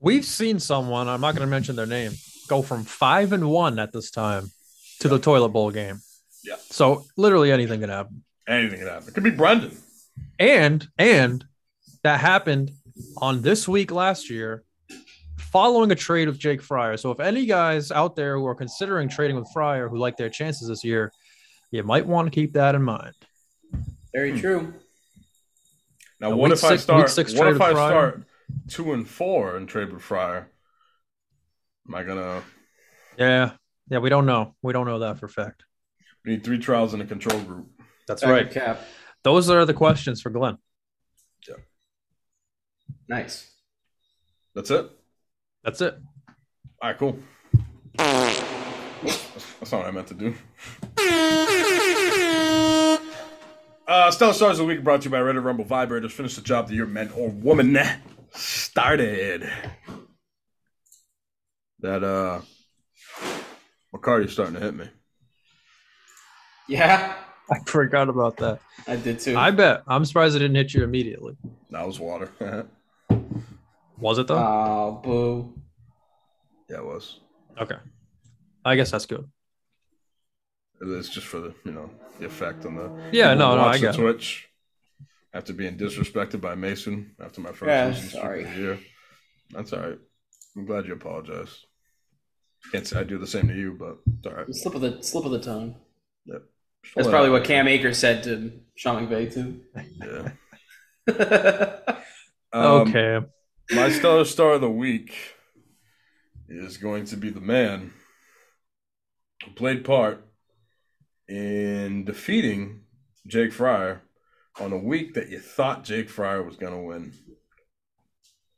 [0.00, 2.12] we've seen someone, I'm not going to mention their name,
[2.48, 4.50] go from five and one at this time
[5.00, 6.00] to the toilet bowl game.
[6.44, 6.56] Yeah.
[6.70, 8.24] So literally anything can happen.
[8.46, 9.08] Anything can happen.
[9.08, 9.76] It could be Brendan.
[10.38, 11.44] And and
[12.02, 12.72] that happened
[13.18, 14.64] on this week last year
[15.38, 16.96] following a trade with Jake Fryer.
[16.96, 20.28] So if any guys out there who are considering trading with Fryer who like their
[20.28, 21.12] chances this year,
[21.70, 23.14] you might want to keep that in mind.
[24.12, 24.38] Very hmm.
[24.38, 24.74] true.
[26.20, 27.10] Now, A what week if I start?
[27.10, 27.90] six what if I Fryer?
[27.90, 28.22] start
[28.68, 30.48] two and four and trade with Fryer?
[31.88, 32.42] Am I gonna
[33.18, 33.52] Yeah.
[33.88, 34.54] Yeah, we don't know.
[34.62, 35.64] We don't know that for a fact.
[36.24, 37.68] we need three trials in a control group?
[38.08, 38.80] That's Back to Cap.
[39.22, 40.58] Those are the questions for Glenn.
[41.48, 41.54] Yeah.
[43.08, 43.50] Nice.
[44.54, 44.90] That's it.
[45.62, 45.98] That's it.
[46.82, 47.18] All right, cool.
[47.96, 48.42] That's
[49.60, 50.34] that's not what I meant to do.
[53.86, 56.10] Uh, Stellar Stars of the Week brought to you by Reddit Rumble Vibrators.
[56.12, 57.78] Finish the job that your man or woman
[58.32, 59.50] started.
[61.80, 62.40] That, uh,
[63.94, 64.88] McCarty's starting to hit me.
[66.68, 67.14] Yeah,
[67.50, 68.60] I forgot about that.
[68.88, 69.36] I did too.
[69.36, 69.82] I bet.
[69.86, 71.36] I'm surprised it didn't hit you immediately.
[71.70, 72.30] That was water.
[73.96, 74.36] Was it though?
[74.38, 75.54] Oh, boo.
[76.68, 77.20] Yeah, it was.
[77.60, 77.76] okay.
[78.64, 79.24] I guess that's good.
[80.80, 82.90] It's just for the, you know, the effect on the.
[83.12, 84.36] Yeah, no, no, I the get it.
[85.32, 88.42] After being disrespected by Mason after my first Yeah, losing sorry.
[88.56, 88.78] year.
[89.50, 89.98] That's all right.
[90.56, 91.64] I'm glad you apologize.
[92.72, 94.54] Can't say I do the same to you, but it's all right.
[94.54, 95.76] Slip of the slip of the tongue.
[96.26, 96.42] Yep.
[96.96, 99.60] That's probably what Cam Akers said to Sean McVay too.
[101.06, 101.90] Yeah.
[102.54, 103.18] Um, okay.
[103.72, 105.12] My stellar star of the week
[106.48, 107.92] is going to be the man
[109.44, 110.24] who played part
[111.28, 112.82] in defeating
[113.26, 114.02] Jake Fryer
[114.60, 117.12] on a week that you thought Jake Fryer was going to win.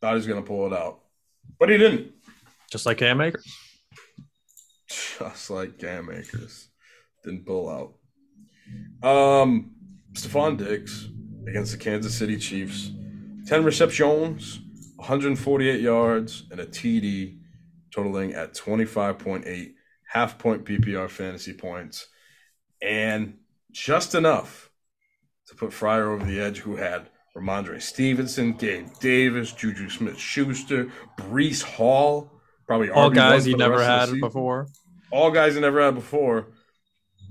[0.02, 1.00] Thought he was going to pull it out,
[1.58, 2.12] but he didn't.
[2.70, 3.46] Just like Cam Akers.
[4.88, 6.68] Just like Cam Akers
[7.24, 7.94] didn't pull out.
[9.08, 9.72] Um,
[10.12, 11.08] Stefon Diggs
[11.46, 12.90] against the Kansas City Chiefs,
[13.46, 14.60] ten receptions,
[14.96, 17.38] 148 yards, and a TD,
[17.94, 19.74] totaling at 25.8
[20.08, 22.08] half point PPR fantasy points,
[22.80, 23.38] and
[23.72, 24.70] just enough
[25.48, 30.90] to put Fryer over the edge, who had Rhamondre Stevenson, Gabe Davis, Juju Smith Schuster,
[31.18, 32.35] Breece Hall,
[32.66, 34.66] probably All RB1 guys he never rest of the had before.
[35.10, 36.48] All guys he never had before.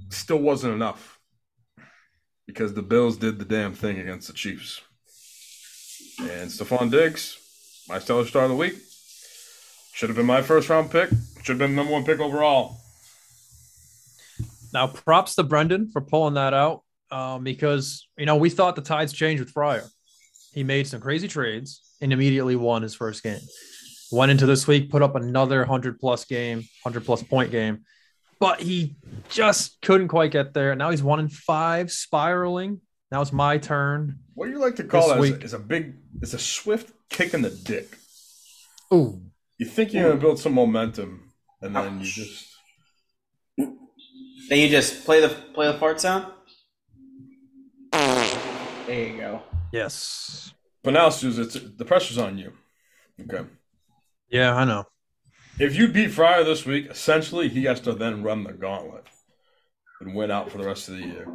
[0.10, 1.20] Still wasn't enough
[2.46, 4.82] because the Bills did the damn thing against the Chiefs.
[6.20, 7.38] And Stefon Diggs,
[7.90, 8.76] my stellar star of the week,
[9.94, 11.10] should have been my first round pick.
[11.42, 12.78] Should have been the number one pick overall.
[14.74, 18.82] Now, props to Brendan for pulling that out um, because, you know, we thought the
[18.82, 19.86] tides changed with Fryer.
[20.54, 23.40] He made some crazy trades and immediately won his first game.
[24.16, 27.84] Went into this week, put up another 100 plus game, 100 plus point game,
[28.40, 28.96] but he
[29.28, 30.74] just couldn't quite get there.
[30.74, 32.80] Now he's one in five, spiraling.
[33.12, 34.20] Now it's my turn.
[34.34, 35.24] What do you like to call This that?
[35.26, 37.98] Is week- a, is a big, it's a swift kick in the dick.
[38.94, 39.22] Ooh.
[39.58, 42.48] You think you're gonna build some momentum, and then you just
[43.58, 46.28] Then you just play the play the fart sound.
[47.92, 49.42] There you go.
[49.74, 50.54] Yes.
[50.84, 52.54] But now, Suze, it's the pressure's on you.
[53.20, 53.44] Okay.
[54.30, 54.86] Yeah, I know.
[55.60, 59.06] If you beat Fryer this week, essentially he has to then run the gauntlet
[60.02, 61.28] and win out for the rest of the year.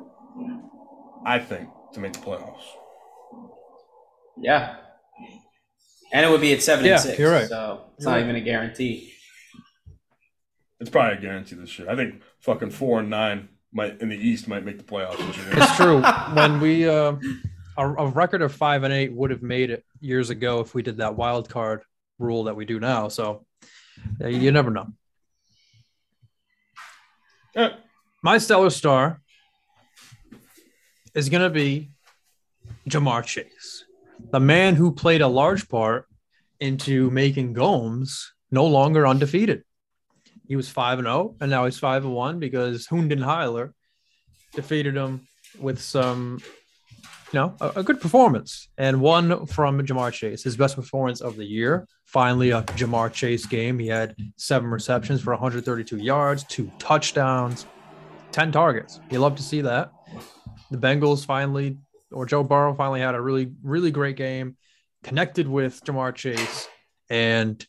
[1.24, 2.62] I think to make the playoffs.
[4.38, 4.76] Yeah.
[6.12, 7.18] And it would be at seven Yeah, and six.
[7.18, 7.48] you're right.
[7.48, 8.24] So it's You're not right.
[8.24, 9.12] even a guarantee.
[10.80, 11.90] It's probably a guarantee this year.
[11.90, 15.36] I think fucking four and nine might in the East might make the playoffs this
[15.36, 15.46] year.
[15.52, 16.02] It's true.
[16.34, 17.14] when we uh,
[17.78, 20.82] a, a record of five and eight would have made it years ago if we
[20.82, 21.82] did that wild card
[22.20, 23.08] rule that we do now.
[23.08, 23.44] So
[24.22, 24.86] uh, you never know.
[27.56, 27.70] Eh,
[28.22, 29.20] My stellar star
[31.14, 31.90] is going to be
[32.88, 33.84] Ja'Marr Chase,
[34.30, 36.06] the man who played a large part
[36.60, 39.64] into making Gomes no longer undefeated.
[40.46, 43.72] He was 5 and 0, and now he's 5 and 1 because Hundenheiler
[44.54, 45.26] defeated him
[45.58, 46.40] with some,
[47.32, 51.36] you know, a, a good performance and one from Ja'Marr Chase, his best performance of
[51.36, 51.86] the year.
[52.04, 53.78] Finally, a Ja'Marr Chase game.
[53.78, 57.66] He had seven receptions for 132 yards, two touchdowns,
[58.32, 59.00] 10 targets.
[59.10, 59.92] You love to see that.
[60.70, 61.78] The Bengals finally,
[62.10, 64.56] or Joe Burrow finally had a really, really great game,
[65.04, 66.68] connected with Ja'Marr Chase,
[67.08, 67.64] and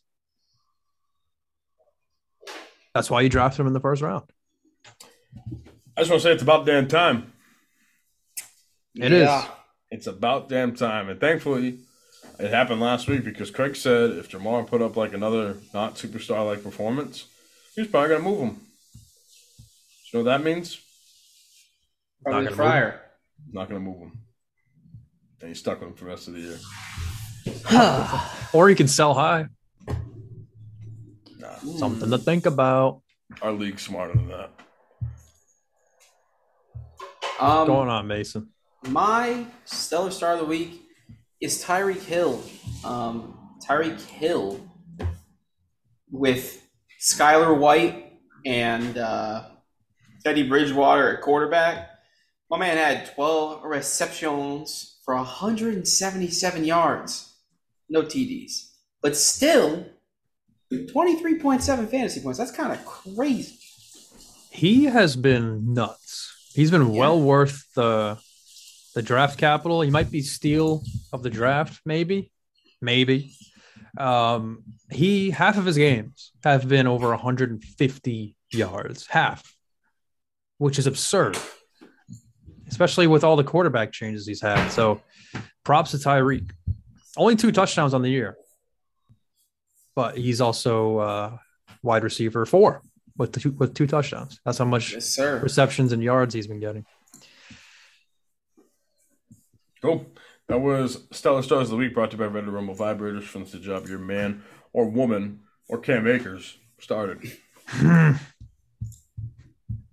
[2.93, 4.25] that's why you drafted him in the first round.
[5.95, 7.30] I just want to say it's about damn time.
[8.95, 9.29] It is.
[9.89, 11.09] It's about damn time.
[11.09, 11.79] And thankfully,
[12.39, 16.45] it happened last week because Craig said if Ja'Marr put up like another not superstar
[16.45, 17.25] like performance,
[17.75, 18.59] he's probably going to move him.
[20.13, 20.79] You know what that means?
[22.23, 23.01] Probably Not gonna move fryer.
[23.51, 24.11] Not going to move him.
[25.41, 26.57] And he's stuck with him for the rest of the year.
[28.53, 29.45] Or you can sell high.
[31.39, 33.01] Nah, Something to think about.
[33.41, 34.51] our league's smarter than that.
[37.39, 38.49] Um, Going on, Mason.
[38.87, 40.81] My stellar star of the week
[41.39, 42.41] is Tyreek Hill.
[42.83, 44.59] Um, Tyreek Hill
[46.09, 46.65] with
[46.99, 48.13] Skylar White
[48.45, 49.43] and uh,
[50.23, 51.89] Teddy Bridgewater at quarterback.
[52.49, 57.33] My man had 12 receptions for 177 yards.
[57.89, 58.71] No TDs.
[59.01, 59.85] But still,
[60.73, 62.39] 23.7 fantasy points.
[62.39, 63.57] That's kind of crazy.
[64.49, 66.33] He has been nuts.
[66.53, 66.99] He's been Yeah.
[66.99, 68.17] well worth the
[68.93, 69.81] the draft capital.
[69.81, 72.31] He might be steal of the draft, maybe,
[72.81, 73.33] maybe.
[73.97, 79.55] Um, he half of his games have been over 150 yards, half,
[80.57, 81.37] which is absurd,
[82.69, 84.69] especially with all the quarterback changes he's had.
[84.69, 85.01] So,
[85.63, 86.51] props to Tyreek.
[87.17, 88.37] Only two touchdowns on the year,
[89.95, 91.37] but he's also uh,
[91.83, 92.81] wide receiver four
[93.17, 94.39] with two with two touchdowns.
[94.45, 96.85] That's how much Yes, receptions and yards he's been getting.
[99.81, 100.05] Cool.
[100.47, 103.45] That was Stellar Stars of the Week brought to you by Red Rumble Vibrators from
[103.45, 107.19] the job your man or woman or Cam Akers started.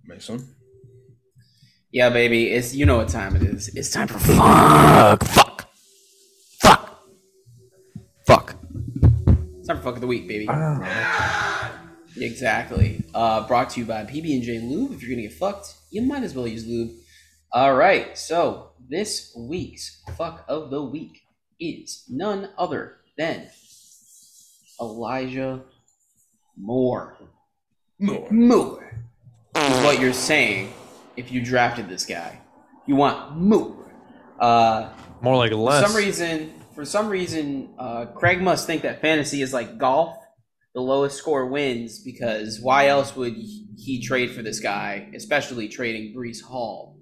[0.05, 0.55] Mason.
[1.91, 2.51] Yeah, baby.
[2.51, 3.69] It's you know what time it is.
[3.69, 5.67] It's time for fuck, fuck,
[6.61, 6.99] fuck,
[8.27, 8.55] fuck.
[9.57, 10.47] It's time for fuck of the week, baby.
[12.17, 13.05] Exactly.
[13.13, 14.91] Uh, brought to you by PB and J Lube.
[14.91, 16.91] If you're gonna get fucked, you might as well use lube.
[17.53, 18.17] All right.
[18.17, 21.21] So this week's fuck of the week
[21.59, 23.47] is none other than
[24.81, 25.61] Elijah
[26.57, 27.17] Moore.
[27.99, 28.27] No.
[28.31, 28.99] Moore
[29.55, 30.73] is what you're saying
[31.15, 32.39] if you drafted this guy.
[32.87, 33.93] You want Moore.
[34.39, 34.89] Uh,
[35.21, 35.57] More like less.
[35.57, 35.87] for less.
[35.87, 40.17] some reason, for some reason, uh, Craig must think that fantasy is like golf.
[40.75, 46.15] The lowest score wins because why else would he trade for this guy, especially trading
[46.15, 46.99] Breece Hall?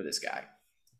[0.00, 0.44] for this guy.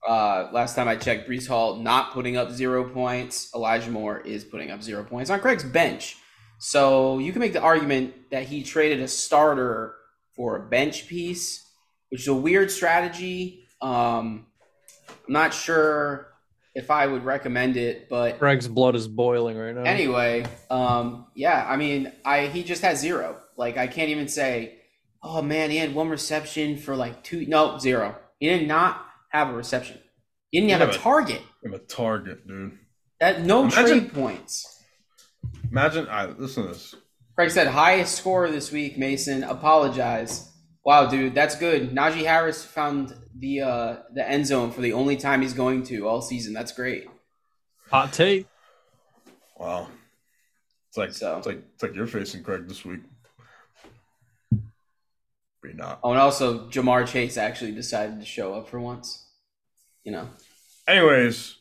[0.06, 3.50] Uh, last time I checked, Breece Hall not putting up zero points.
[3.54, 6.16] Elijah Moore is putting up zero points on Craig's bench.
[6.58, 9.94] So you can make the argument that he traded a starter
[10.34, 11.66] for a bench piece,
[12.10, 13.66] which is a weird strategy.
[13.80, 14.46] Um,
[15.26, 16.28] I'm not sure
[16.74, 19.82] if I would recommend it, but Craig's blood is boiling right now.
[19.82, 23.36] Anyway, um, yeah, I mean, I he just has zero.
[23.56, 24.78] Like I can't even say,
[25.22, 27.46] oh man, he had one reception for like two.
[27.46, 28.16] No, zero.
[28.38, 29.98] He did not have a reception.
[30.50, 31.40] He didn't have a target.
[31.64, 32.78] I'm a target, dude.
[33.20, 34.82] That no Imagine- trade points.
[35.70, 36.94] Imagine, I listen to this.
[37.36, 38.98] Craig said highest score this week.
[38.98, 40.48] Mason, apologize.
[40.84, 41.90] Wow, dude, that's good.
[41.92, 46.08] Najee Harris found the uh, the end zone for the only time he's going to
[46.08, 46.52] all season.
[46.52, 47.06] That's great.
[47.90, 48.46] Hot take.
[49.56, 49.88] Wow,
[50.88, 53.00] it's like So- it's like it's like you're facing Craig this week.
[55.62, 56.00] You're not.
[56.02, 59.26] Oh, and also Ja'Marr Chase actually decided to show up for once.
[60.04, 60.28] You know,
[60.90, 61.54] Anyways,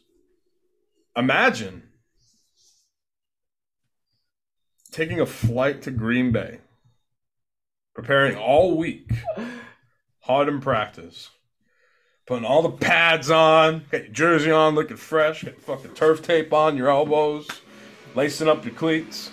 [1.15, 1.83] imagine
[4.91, 6.61] taking a flight to Green Bay,
[7.93, 9.11] preparing all week,
[10.21, 11.29] hard in practice,
[12.25, 16.51] putting all the pads on, got your jersey on, looking fresh, got fucking turf tape
[16.51, 17.47] on your elbows,
[18.15, 19.29] lacing up your cleats,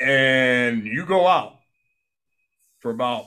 [0.00, 1.53] and you go out
[2.84, 3.24] for about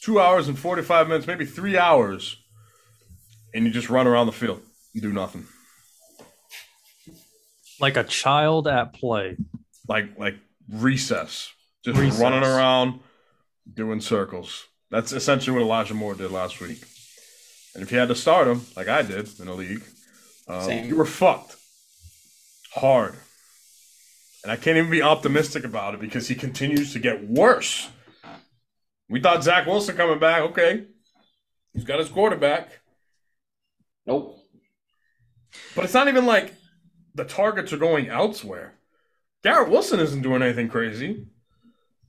[0.00, 2.38] two hours and 45 minutes, maybe three hours
[3.52, 4.62] and you just run around the field
[4.94, 5.46] and do nothing.
[7.78, 9.36] Like a child at play.
[9.86, 10.36] Like like
[10.72, 11.52] recess.
[11.84, 12.18] Just Recess.
[12.18, 13.00] running around
[13.70, 14.64] doing circles.
[14.90, 16.82] That's essentially what Elijah Moore did last week.
[17.74, 19.82] And if you had to start him, like I did in a league,
[20.48, 21.56] um, you were fucked.
[22.72, 23.16] Hard.
[24.42, 27.90] And I can't even be optimistic about it because he continues to get worse.
[29.08, 30.84] We thought Zach Wilson coming back, okay.
[31.72, 32.80] He's got his quarterback.
[34.06, 34.38] nope.
[35.76, 36.54] But it's not even like
[37.14, 38.74] the targets are going elsewhere.
[39.44, 41.26] Garrett Wilson isn't doing anything crazy.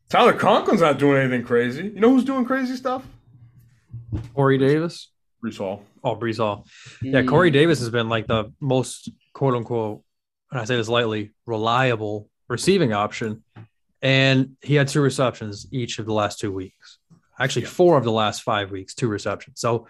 [0.10, 1.84] Tyler Conklin's not doing anything crazy.
[1.84, 3.04] You know who's doing crazy stuff?
[4.34, 5.12] Corey Davis.
[5.44, 5.84] Breece Hall.
[6.04, 6.66] Oh, Breece Hall.
[7.02, 10.04] Yeah, Mm, Corey Davis has been like the most quote unquote,
[10.52, 13.44] and I say this lightly, reliable receiving option.
[14.06, 17.00] And he had two receptions each of the last two weeks.
[17.40, 17.70] Actually, Yeah.
[17.70, 19.60] four of the last five weeks, two receptions.
[19.60, 19.88] So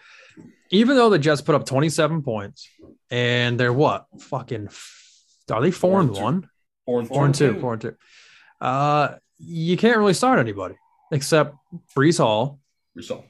[0.72, 2.68] even though the Jets put up 27 points
[3.11, 4.05] and they're what?
[4.20, 4.70] Fucking
[5.51, 6.49] are they four, Four and and one?
[6.86, 7.53] Four and Four and two.
[7.53, 7.95] two, four and two.
[8.61, 10.76] Uh you can't really start anybody
[11.11, 11.53] except
[11.95, 12.59] Breece Hall
[12.97, 13.26] Breece Hall.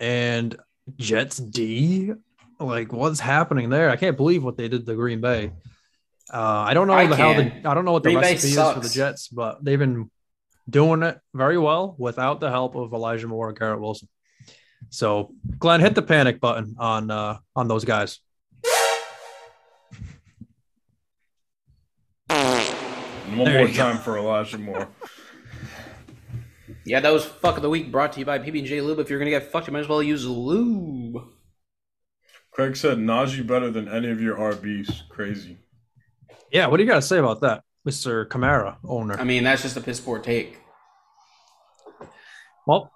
[0.00, 0.56] and
[0.96, 2.12] Jets D.
[2.60, 3.88] Like, what's happening there?
[3.88, 5.52] I can't believe what they did to Green Bay.
[6.32, 7.66] Uh, I don't know I the, how the can.
[7.66, 8.88] I don't know what the Green Bay recipe is for the.
[8.88, 10.10] Jets, but they've been
[10.68, 14.08] doing it very well without the help of Elijah Moore and Garrett Wilson.
[14.90, 18.18] So, Glenn, hit the panic button on uh, on those guys.
[22.30, 23.82] And one There more you go.
[23.82, 24.88] time for Elijah Moore.
[26.84, 28.98] Yeah, that was fuck of the week brought to you by PB and J Lube.
[28.98, 31.22] If you're gonna get fucked, you might as well use lube.
[32.50, 35.08] Craig said Najee better than any of your RBs.
[35.08, 35.58] Crazy.
[36.50, 39.18] Yeah, what do you got to say about that, Mister Kamara owner?
[39.18, 40.58] I mean, that's just a piss poor take.
[42.66, 42.92] Well,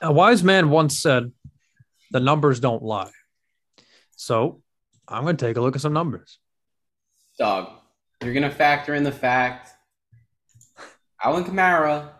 [0.00, 1.32] a wise man once said,
[2.10, 3.10] "The numbers don't lie."
[4.16, 4.62] So,
[5.06, 6.38] I'm going to take a look at some numbers.
[7.38, 7.70] Dog,
[8.22, 9.70] you're gonna factor in the fact
[11.22, 12.10] Alvin Kamara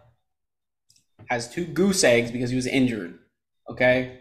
[1.27, 3.19] has two goose eggs because he was injured.
[3.69, 4.21] Okay?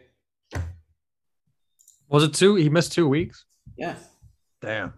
[2.09, 2.55] Was it two?
[2.55, 3.45] He missed two weeks.
[3.77, 3.95] Yeah.
[4.61, 4.93] Damn.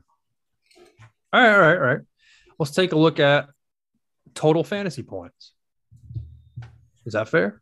[1.31, 1.99] All right, all right, all right.
[2.57, 3.49] Let's take a look at
[4.33, 5.53] total fantasy points.
[7.05, 7.61] Is that fair?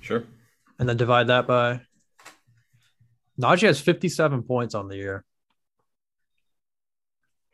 [0.00, 0.24] Sure.
[0.78, 1.80] And then divide that by.
[3.40, 5.24] Najee has 57 points on the year.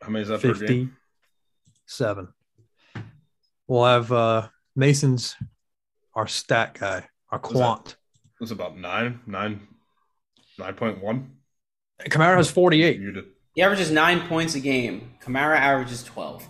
[0.01, 0.95] How many is that per game?
[1.87, 2.27] 57.
[3.67, 5.35] We'll have uh, Mason's
[6.13, 7.41] our stat guy, our that?
[7.41, 7.95] quant.
[8.41, 9.61] It's about nine, nine,
[10.59, 11.31] nine point one.
[12.01, 12.99] Kamara has 48.
[12.99, 13.25] You did.
[13.55, 15.11] He averages nine points a game.
[15.23, 16.45] Kamara averages twelve.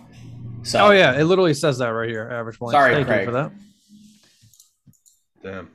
[0.64, 1.20] So Oh, yeah.
[1.20, 2.30] It literally says that right here.
[2.32, 2.74] Average points.
[2.74, 3.20] Sorry, Thank Craig.
[3.22, 3.51] you for that.
[5.43, 5.70] Damn.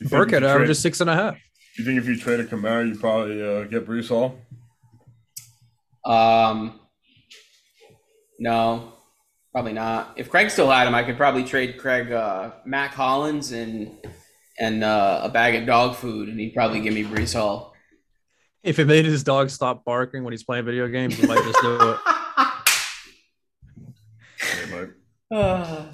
[0.00, 1.36] You think if Burkhead you averages trade- six and a half.
[1.76, 4.38] You think if you traded Kamara, you probably uh, get Breece Hall?
[6.04, 6.78] Um,
[8.38, 8.92] no,
[9.52, 10.14] probably not.
[10.16, 13.90] If Craig still had him, I could probably trade Craig uh, Mack Hollins and
[14.60, 17.73] and uh, a bag of dog food, and he'd probably give me Breece Hall.
[18.64, 21.60] If it made his dog stop barking when he's playing video games, he might just
[21.60, 21.98] do it.
[24.42, 24.86] Yeah,
[25.30, 25.86] Uh,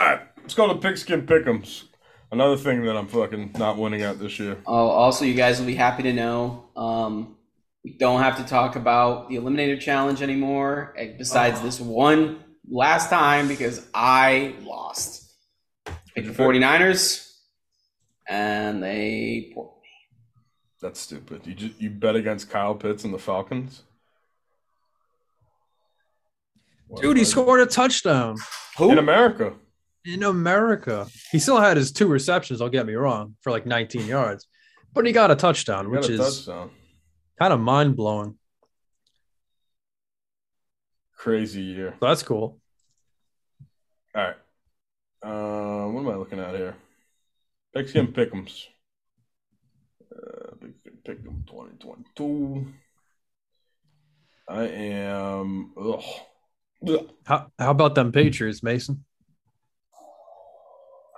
[0.00, 1.84] All right, let's go to pigskin pickums.
[2.30, 4.58] Another thing that I'm fucking not winning at this year.
[4.66, 7.36] Oh, also, you guys will be happy to know um,
[7.84, 13.10] we don't have to talk about the Eliminator Challenge anymore, eh, besides this one last
[13.10, 15.32] time because I lost.
[16.14, 17.30] Picked the 49ers,
[18.28, 19.54] and they.
[20.82, 21.46] That's stupid.
[21.46, 23.82] You just you bet against Kyle Pitts and the Falcons.
[27.00, 28.36] Dude, he scored a touchdown
[28.78, 29.54] in America.
[30.04, 31.06] in America.
[31.32, 34.46] He still had his two receptions, don't get me wrong, for like 19 yards.
[34.94, 36.70] But he got a touchdown, got which a is touchdown.
[37.40, 38.38] kind of mind blowing.
[41.16, 41.94] Crazy year.
[41.98, 42.60] So that's cool.
[44.14, 44.36] All right.
[45.22, 46.76] Uh, what am I looking at here?
[47.74, 48.66] Pigskin Pick'ems.
[51.06, 52.66] Uh, Pigskin Pick'em 2022.
[54.48, 55.72] I am.
[55.76, 56.04] Ugh.
[56.88, 57.10] Ugh.
[57.24, 59.04] How, how about them Patriots, Mason?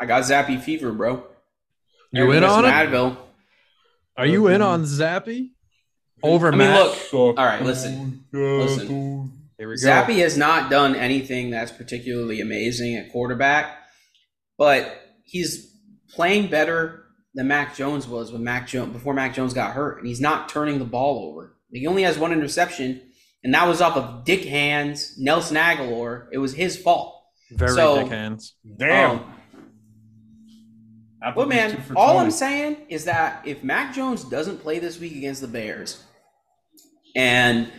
[0.00, 1.24] I got Zappe fever, bro.
[2.12, 2.68] You in on it?
[2.68, 3.16] Advil.
[4.16, 5.50] Are you in on Zappe
[6.22, 6.86] over I mean, Matt?
[6.86, 7.36] look, Suck.
[7.36, 8.24] right, listen.
[8.32, 9.32] Listen.
[9.58, 9.88] Here we go.
[9.88, 13.76] Zappe has not done anything that's particularly amazing at quarterback,
[14.56, 15.74] but he's
[16.10, 17.07] playing better
[17.38, 20.48] than Mac Jones was when Mac Jones before Mac Jones got hurt, and he's not
[20.48, 21.54] turning the ball over.
[21.70, 23.00] He only has one interception,
[23.44, 26.26] and that was off of Dick Hands, Nelson Agholor.
[26.32, 27.14] It was his fault.
[27.52, 28.54] Very So- dick hands.
[28.76, 29.10] Damn.
[29.10, 29.34] Um,
[31.22, 32.18] Applebee's But man, all 20.
[32.26, 36.02] I'm saying is that if Mac Jones doesn't play this week against the Bears,
[37.14, 37.70] and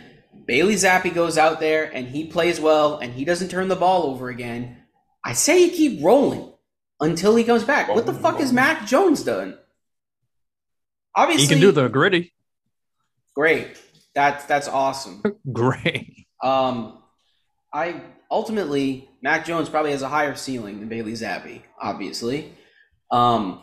[0.46, 4.04] Bailey Zappe goes out there and he plays well and he doesn't turn the ball
[4.04, 4.78] over again,
[5.22, 6.49] I say you keep rolling
[7.00, 7.88] until he comes back.
[7.88, 9.56] What the fuck has Mac Jones done?
[11.14, 12.32] Obviously, He can do the gritty.
[13.34, 13.76] great.
[14.14, 15.22] That's that's awesome.
[15.52, 16.26] Great.
[16.42, 16.98] Um,
[17.72, 22.52] I ultimately Mac Jones probably has a higher ceiling than Bailey Zappe, obviously.
[23.12, 23.62] Um,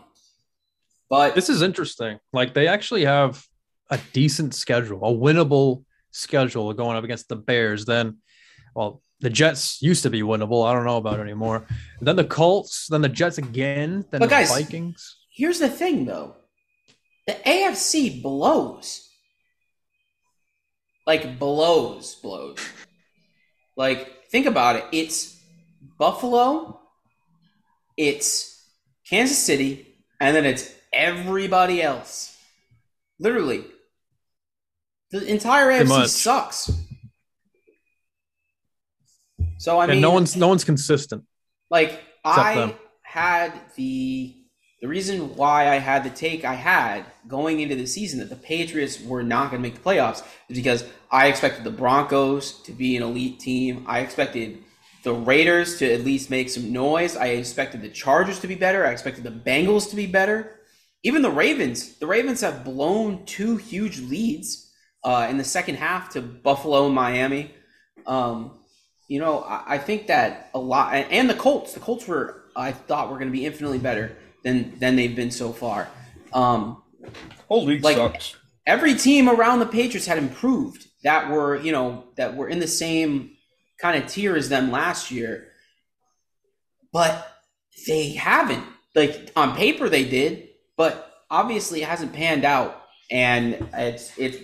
[1.09, 2.19] but This is interesting.
[2.31, 3.45] Like they actually have
[3.89, 7.83] a decent schedule, a winnable schedule going up against the Bears.
[7.83, 8.17] Then,
[8.73, 10.67] well, the Jets used to be winnable.
[10.67, 11.65] I don't know about it anymore.
[12.01, 15.15] then the Colts, then the Jets again, then But the guys- Vikings.
[15.33, 16.35] Here's the thing, though.
[17.27, 19.03] The AFC blows.
[21.05, 22.57] Like blows, blows.
[23.75, 24.85] Like think about it.
[24.91, 25.39] It's
[25.97, 26.81] Buffalo,
[27.95, 28.61] it's
[29.09, 32.35] Kansas City, and then it's everybody else.
[33.19, 33.65] Literally,
[35.11, 36.71] the entire AFC sucks.
[39.57, 41.23] So I and mean, no one's no one's consistent.
[41.69, 42.73] like I them.
[43.01, 44.35] had the
[44.81, 48.35] the reason why I had the take I had going into the season that the
[48.35, 52.71] Patriots were not going to make the playoffs is because I expected the Broncos to
[52.71, 53.85] be an elite team.
[53.87, 54.59] I expected
[55.03, 57.15] the Raiders to at least make some noise.
[57.15, 58.85] I expected the Chargers to be better.
[58.85, 60.59] I expected the Bengals to be better.
[61.03, 61.97] Even the Ravens.
[61.97, 64.71] The Ravens have blown two huge leads
[65.03, 67.51] uh, in the second half to Buffalo and Miami.
[68.05, 68.56] Um,
[69.07, 71.73] you know, I, I think that a lot, and, and the Colts.
[71.73, 75.31] The Colts were, I thought, were going to be infinitely better than than they've been
[75.31, 75.87] so far.
[76.33, 76.83] Um,
[77.47, 78.35] Whole league like- sucks.
[78.65, 82.67] every team around the Patriots had improved that were, you know, that were in the
[82.67, 83.31] same
[83.79, 85.47] kind of tier as them last year,
[86.91, 87.31] but
[87.87, 88.63] they haven't.
[88.95, 92.81] Like on paper, they did, but obviously it hasn't panned out,
[93.11, 94.37] and it's it's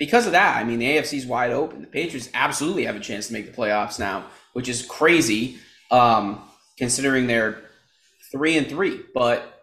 [0.00, 0.56] because of that.
[0.56, 1.82] I mean, the AFC's wide open.
[1.82, 4.24] The Patriots absolutely have a chance to make the playoffs now,
[4.54, 5.58] which is crazy,
[5.92, 6.42] um,
[6.78, 7.60] considering they're
[8.32, 9.02] three and three.
[9.14, 9.62] But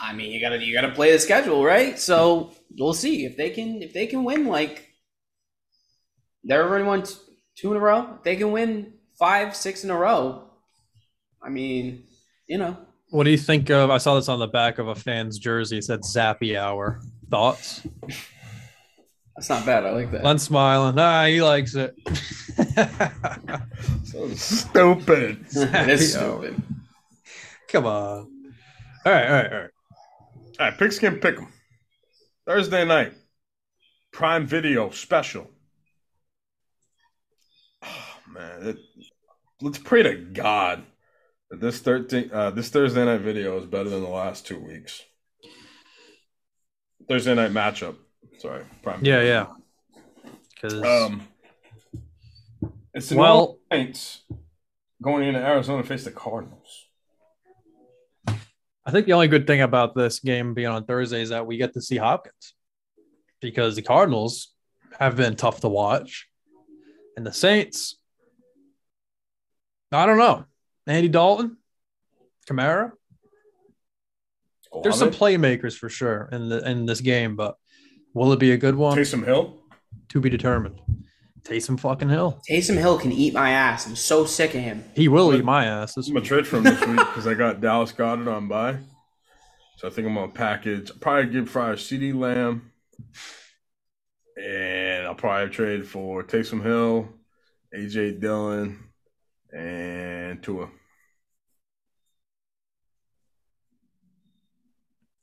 [0.00, 1.98] I mean, you gotta you gotta play the schedule, right?
[1.98, 4.88] So we'll see if they can if they can win like
[6.42, 7.04] they're already won
[7.56, 8.14] two in a row.
[8.16, 10.44] If they can win five, six in a row.
[11.42, 12.04] I mean,
[12.48, 12.76] you know,
[13.10, 13.90] What do you think of?
[13.90, 15.76] I saw this on the back of a fan's jersey.
[15.76, 17.86] It said "Zappy Hour." Thoughts?
[19.36, 19.84] that's not bad.
[19.84, 20.24] I like that.
[20.24, 20.98] Len smiling.
[20.98, 21.96] Ah, he likes it.
[24.04, 25.44] So stupid.
[25.52, 26.62] it is stupid.
[27.68, 28.30] Come on.
[29.04, 29.70] All right, all right, all right.
[30.58, 31.48] All right, pigskin pick 'em.
[32.46, 33.12] Thursday night,
[34.12, 35.50] Prime Video special.
[37.82, 38.78] Oh man, it,
[39.60, 40.84] let's pray to God
[41.50, 45.02] that this thirteen, uh, this Thursday night video is better than the last two weeks.
[47.08, 47.96] Thursday night matchup.
[48.38, 49.04] Sorry, Prime.
[49.04, 49.46] Yeah, yeah.
[50.54, 51.26] Because Um,
[52.94, 54.24] it's the Well- Saints
[55.02, 56.86] going into Arizona to face the Cardinals.
[58.28, 61.56] I think the only good thing about this game being on Thursday is that we
[61.56, 62.54] get to see Hopkins
[63.40, 64.54] because the Cardinals
[65.00, 66.28] have been tough to watch.
[67.16, 67.98] And the Saints,
[69.90, 70.44] I don't know.
[70.86, 71.56] Andy Dalton,
[72.48, 72.92] Kamara.
[74.82, 77.56] There's some playmakers for sure in the in this game, but
[78.16, 78.96] will it be a good one?
[78.96, 79.54] Taysom Hill.
[80.08, 80.80] To be determined.
[81.42, 82.40] Taysom fucking Hill.
[82.50, 83.86] Taysom Hill can eat my ass.
[83.86, 84.84] I'm so sick of him.
[84.94, 85.94] He will eat my ass.
[85.94, 88.78] This I'm gonna trade for him this week because I got Dallas Goedert on by.
[89.76, 90.90] So I think I'm gonna package.
[90.90, 92.72] I'll probably give Fryer CeeDee Lamb,
[94.42, 97.10] and I'll probably trade for Taysom Hill,
[97.76, 98.78] AJ Dillon,
[99.54, 100.68] and Tua.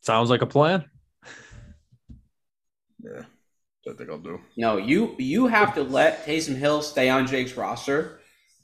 [0.02, 0.84] sounds like a plan.
[3.04, 3.28] Yeah, that's
[3.84, 4.40] what I think I'll do.
[4.58, 8.20] No, you you have to let Taysom Hill stay on Jake's roster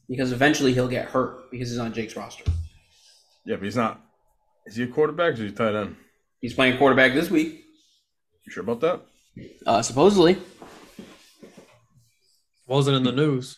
[0.08, 2.46] because eventually he'll get hurt because he's on Jake's roster.
[3.46, 4.02] Yeah, but he's not.
[4.66, 5.96] Is he a quarterback or is he a tight end?
[6.42, 7.64] He's playing quarterback this week,
[8.46, 9.02] You sure about that?
[9.66, 10.38] uh, supposedly.
[12.68, 13.58] Wasn't in the news.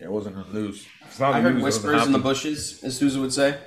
[0.00, 0.86] Yeah, it wasn't in the news.
[1.06, 3.58] It's not I the heard news, whispers in the bushes, as Sousa would say.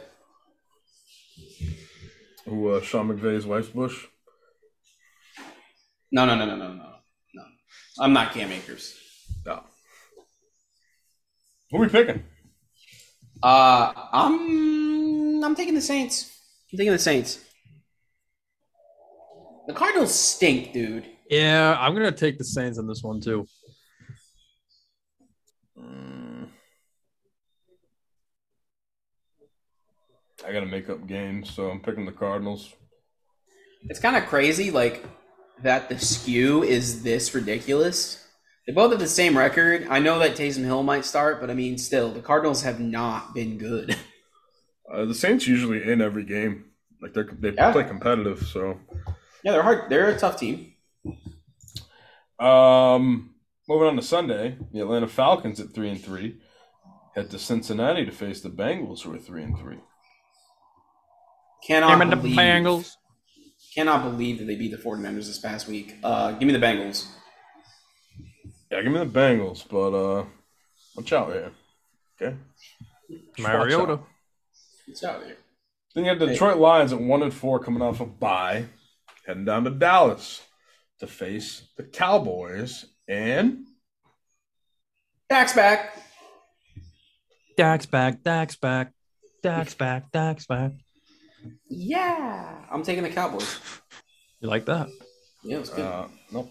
[2.45, 4.05] Who uh, Sean McVay's wife's bush?
[6.13, 6.89] No, no, no, no, no, no,
[7.33, 7.43] no.
[7.99, 8.95] I'm not Cam Akers.
[9.47, 9.63] No.
[11.71, 12.23] Who are we picking?
[13.41, 16.31] Uh, I'm I'm taking the Saints.
[16.71, 17.39] I'm taking the Saints.
[19.65, 21.09] The Cardinals stink, dude.
[21.31, 23.47] Yeah, I'm gonna take the Saints on this one too.
[25.79, 26.47] Mm.
[30.45, 32.71] I gotta make up games, so I'm picking the Cardinals.
[33.89, 35.03] It's kind of crazy, like
[35.63, 38.25] that the skew is this ridiculous.
[38.67, 39.87] They both have the same record.
[39.89, 43.33] I know that Taysom Hill might start, but I mean, still, the Cardinals have not
[43.33, 43.95] been good.
[44.93, 46.65] Uh, the Saints usually in every game.
[47.01, 47.71] Like they're they Yeah.
[47.71, 48.79] play competitive, so
[49.43, 49.89] Yeah, they're hard.
[49.89, 50.73] They're a tough team.
[52.37, 53.33] um
[53.67, 56.37] moving on to Sunday, the Atlanta Falcons at three and three
[57.15, 59.79] head to Cincinnati to face the Bengals who are three and three.
[61.65, 62.95] Cannot Damn it, the believe, Bengals.
[63.75, 65.95] Cannot believe that they beat the 49ers this past week.
[66.03, 67.07] Uh, give me the Bengals.
[68.71, 70.25] Yeah, give me the Bengals, but uh
[70.95, 71.51] watch out here.
[72.21, 72.35] Okay.
[73.09, 73.93] Just watch Mariota.
[73.93, 74.07] out.
[74.87, 75.37] It's out here.
[75.93, 78.65] Then you have the Detroit Lions at one and four coming off a bye,
[79.25, 80.41] heading down to Dallas
[80.99, 83.65] to face the Cowboys and
[85.29, 85.97] Dax back.
[87.57, 88.23] Dax back.
[88.23, 88.91] Dax back.
[89.41, 90.11] Dax back.
[90.11, 90.71] Dax back.
[91.69, 93.57] Yeah, I'm taking the Cowboys.
[94.39, 94.89] You like that?
[95.43, 95.85] Yeah, it's good.
[95.85, 96.49] uh nope.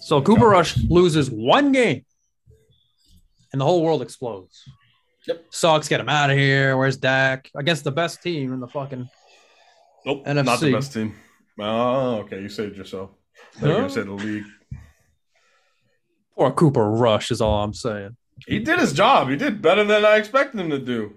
[0.00, 2.04] So Cooper Rush loses one game,
[3.52, 4.62] and the whole world explodes.
[5.26, 5.44] Yep.
[5.50, 5.88] Sucks.
[5.88, 6.76] Get him out of here.
[6.76, 9.08] Where's Dak against the best team in the fucking?
[10.04, 10.24] Nope.
[10.24, 10.44] NFC.
[10.44, 11.14] Not the best team.
[11.58, 12.40] Oh, okay.
[12.40, 13.10] You saved yourself.
[13.56, 14.44] I thought you were gonna say the league.
[16.36, 18.16] Or Cooper Rush is all I'm saying.
[18.46, 19.28] He did his job.
[19.30, 21.14] He did better than I expected him to do.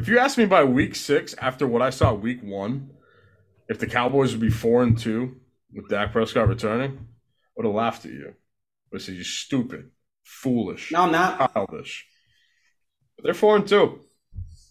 [0.00, 2.88] If you asked me by week six, after what I saw week one,
[3.68, 5.36] if the Cowboys would be four and two
[5.74, 8.28] with Dak Prescott returning, I would have laughed at you.
[8.30, 8.32] I
[8.92, 9.90] would say you're stupid,
[10.24, 11.52] foolish, No, I'm not.
[11.52, 12.06] childish.
[13.14, 14.00] But they're four and two.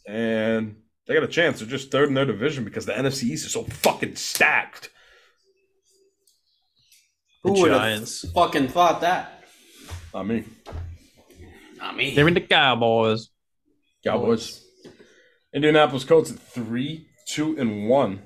[0.07, 1.59] And they got a chance.
[1.59, 4.89] They're just third in their division because the NFC East is so fucking stacked.
[7.43, 9.43] The Who would have fucking thought that?
[10.11, 10.45] Not me.
[11.77, 12.15] Not me.
[12.15, 13.29] Give in the Cowboys.
[14.03, 14.65] Cowboys.
[15.53, 18.21] Indianapolis Colts at three, two, and one.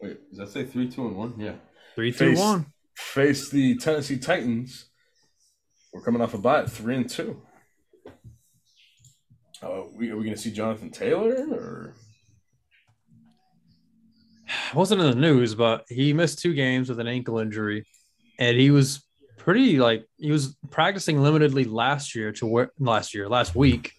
[0.00, 1.34] Wait, does that say three, two, and one?
[1.38, 1.54] Yeah.
[1.94, 2.66] Three, two, Face- one.
[2.94, 4.86] Face the Tennessee Titans.
[5.92, 7.40] We're coming off a bye at three and two.
[9.62, 11.94] Uh, we, are we going to see Jonathan Taylor or?
[14.74, 17.84] wasn't in the news, but he missed two games with an ankle injury,
[18.38, 19.04] and he was
[19.36, 23.92] pretty like he was practicing limitedly last year to where last year last week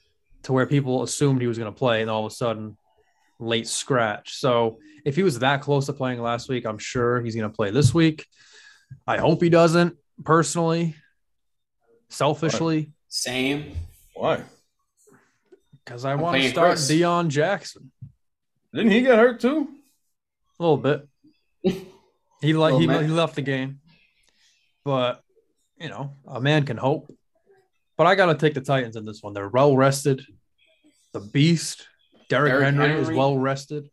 [0.43, 2.77] to where people assumed he was going to play, and all of a sudden
[3.39, 4.35] late scratch.
[4.35, 7.55] So if he was that close to playing last week, I'm sure he's going to
[7.55, 8.25] play this week.
[9.07, 10.95] I hope he doesn't personally,
[12.09, 13.75] selfishly, Same.
[14.13, 14.43] Why?
[15.85, 16.91] because I I'm want to start Chris.
[16.91, 17.91] Deion Jackson
[18.73, 19.67] Didn't he get hurt too?
[20.59, 21.07] a little bit.
[22.41, 23.81] He like Little he, he left the game,
[24.85, 25.21] but
[25.77, 27.11] you know a man can hope.
[27.99, 29.33] But I got to take the Titans in this one.
[29.33, 30.25] They're well rested.
[31.11, 31.85] The beast,
[32.29, 33.89] Derrick Derrick Henry, is well rested.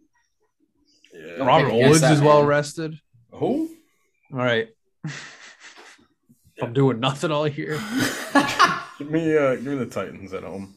[1.12, 1.44] Yeah.
[1.44, 3.00] Robert pick against Woods that is well rested.
[3.32, 3.68] Who?
[4.32, 4.68] All right.
[6.62, 7.80] I'm doing nothing all year.
[8.98, 10.74] Give me, uh, give me the Titans at home.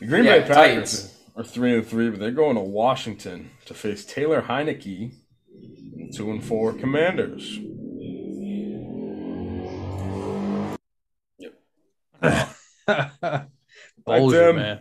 [0.00, 0.54] The Green Yeah, Bay Packers
[1.02, 1.18] Titans.
[1.36, 5.12] are three and three, but they're going to Washington to face Taylor Heinicke,
[6.14, 7.60] two and four Commanders.
[14.06, 14.56] Bolger, Tim.
[14.56, 14.80] man.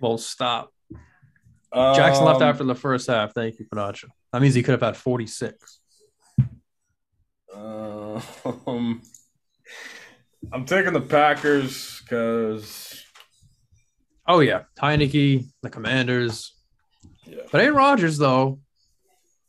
[0.00, 0.70] Well, stop.
[1.74, 3.32] Jackson left Um, after the first half.
[3.34, 4.04] Thank you, Panacha.
[4.32, 5.80] That means he could have had 46.
[7.54, 8.20] Uh,
[8.66, 9.02] um,
[10.52, 13.02] I'm taking the Packers because
[14.28, 14.62] Oh, yeah.
[14.80, 16.52] Heinicke, the Commanders.
[17.24, 17.42] Yeah.
[17.52, 18.60] But Aaron Rodgers, though,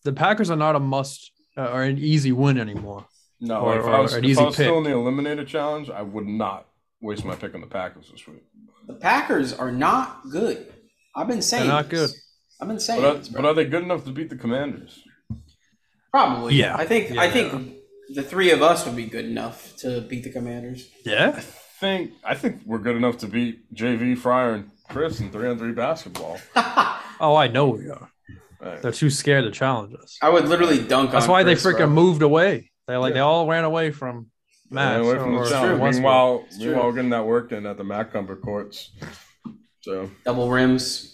[0.04, 3.06] the Packers are not a must uh, or an easy win anymore.
[3.40, 6.02] No, Or- if I was, if easy I was still in the Eliminator Challenge, I
[6.02, 6.68] would not
[7.02, 8.44] waste my pick on the Packers this week.
[8.88, 10.74] The Packers are not good.
[11.16, 12.12] I've been saying They're not this.
[12.12, 12.20] good.
[12.62, 15.00] I've been saying But are, this, but are they good enough to beat the Commanders?
[16.12, 16.56] Probably.
[16.56, 16.76] Yeah.
[16.76, 17.76] I think Yeah, I think
[18.14, 20.90] the three of us would be good enough to beat the Commanders.
[21.06, 21.34] Yeah.
[21.36, 25.48] I think I think we're good enough to beat JV Fryer and Chris in three
[25.50, 26.40] on three basketball.
[27.20, 28.12] Oh, I know we are.
[28.62, 28.80] Right.
[28.80, 30.20] They're too scared to challenge us.
[30.22, 31.88] I would literally dunk That's on why Chris, they freaking bro.
[31.90, 32.70] moved away.
[32.88, 33.16] They like Yeah.
[33.16, 34.28] they all ran away from
[34.70, 35.02] Matt.
[35.02, 35.72] away from the or- challenge.
[35.80, 35.94] or Westbrook.
[35.94, 38.92] Meanwhile, meanwhile, getting that work in at the Macumber courts.
[39.82, 41.14] So, double rims.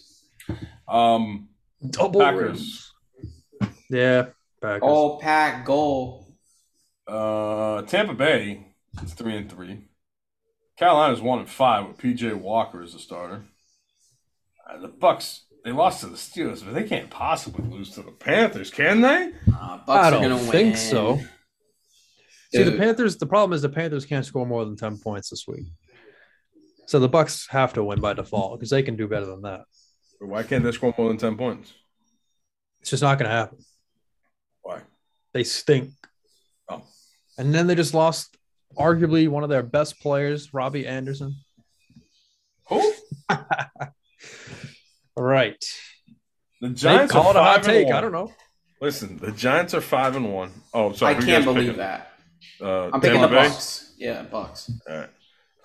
[0.88, 1.50] um,
[1.90, 2.92] double Packers.
[3.62, 3.72] rims.
[3.90, 4.28] Yeah,
[4.62, 4.82] Packers.
[4.84, 6.28] All pack goal.
[7.08, 8.68] Uh, Tampa Bay
[9.04, 9.88] is three and three.
[10.78, 13.44] Carolina's one and five with PJ Walker as a starter.
[14.68, 18.12] Uh, the Bucks they lost to the Steelers, but they can't possibly lose to the
[18.12, 19.32] Panthers, can they?
[19.54, 20.76] Uh, Bucks I are don't gonna think win.
[20.78, 21.20] so.
[22.54, 23.18] See, the Panthers.
[23.18, 25.66] The problem is the Panthers can't score more than ten points this week.
[26.86, 29.62] So the Bucks have to win by default because they can do better than that.
[30.20, 31.74] Why can't they score more than ten points?
[32.82, 33.58] It's just not going to happen.
[34.62, 34.82] Why?
[35.34, 35.92] They stink.
[36.70, 36.84] Oh.
[37.38, 38.38] And then they just lost
[38.78, 41.36] arguably one of their best players, Robbie Anderson.
[42.70, 42.94] Who?
[43.30, 45.64] All right.
[46.62, 47.88] The They Giants call are it a five hot and take.
[47.88, 47.96] one.
[47.96, 48.32] I don't know.
[48.82, 50.52] Listen, the Giants are five and one.
[50.74, 51.16] Oh, sorry.
[51.16, 51.78] I can't believe picking?
[51.78, 52.13] that.
[52.64, 53.48] Uh, I'm picking the Bay?
[53.48, 53.94] Bucks.
[53.98, 54.72] Yeah, Bucks.
[54.90, 55.10] All right.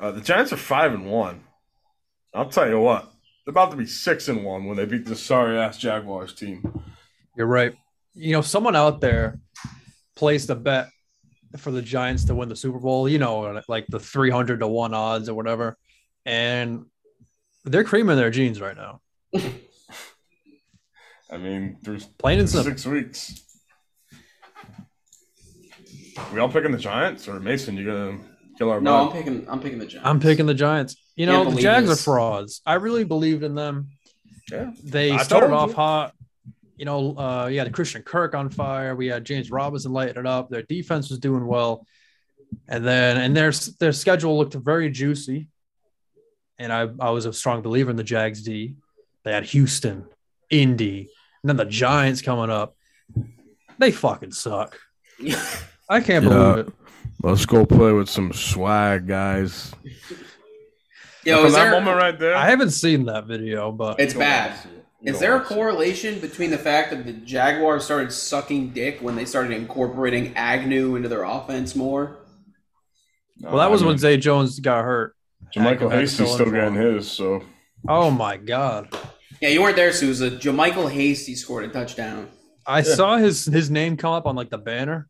[0.01, 1.45] Uh, the Giants are five and one.
[2.35, 3.11] I'll tell you what,
[3.45, 6.83] they're about to be six and one when they beat this sorry ass Jaguars team.
[7.37, 7.75] You're right.
[8.15, 9.41] You know, someone out there
[10.15, 10.89] placed a bet
[11.57, 14.93] for the Giants to win the Super Bowl, you know, like the 300 to 1
[14.93, 15.79] odds or whatever.
[16.27, 16.85] And
[17.65, 19.01] they're creaming their jeans right now.
[21.31, 22.71] I mean, there's Plain and simple.
[22.71, 23.43] six weeks.
[26.33, 27.77] We all picking the Giants or Mason?
[27.77, 28.19] You gonna
[28.57, 29.47] kill our No, I'm picking.
[29.49, 30.09] I'm picking the Giants.
[30.09, 30.97] I'm picking the Giants.
[31.17, 32.01] You Can't know, the Jags this.
[32.01, 32.61] are frauds.
[32.67, 33.89] I really believed in them.
[34.51, 34.73] Yeah.
[34.83, 35.75] They I started off you.
[35.77, 36.15] hot.
[36.77, 38.95] You know, uh, you had Christian Kirk on fire.
[38.95, 40.49] We had James Robinson lighting it up.
[40.49, 41.87] Their defense was doing well,
[42.69, 45.49] and then and their their schedule looked very juicy.
[46.59, 48.77] And I I was a strong believer in the Jags D.
[49.25, 50.05] They had Houston,
[50.51, 51.11] Indy,
[51.43, 52.77] and then the Giants coming up.
[53.79, 54.79] They fucking suck.
[55.89, 56.31] I can't Yeah.
[56.31, 56.73] believe it.
[57.23, 59.73] Let's go play with some swag, guys.
[61.25, 61.71] Yo, From is that there?
[61.73, 64.51] moment right there, I haven't seen that video, but It's bad.
[64.51, 64.75] wanna see it.
[65.01, 65.49] You Is there a wanna it.
[65.49, 70.97] correlation between the fact that the Jaguars started sucking dick when they started incorporating Agnew
[70.97, 72.19] into their offense more?
[73.41, 75.15] No, well, that was I when mean, Zay Jones got hurt.
[75.55, 77.11] Jermichael Agnew had Hasty's still for getting his.
[77.11, 77.43] So
[77.89, 78.89] Oh my god.
[79.41, 80.31] Yeah, you weren't there, Souza.
[80.33, 82.29] JaMycal Hasty scored a touchdown.
[82.67, 85.09] I saw his his name come up on like the banner.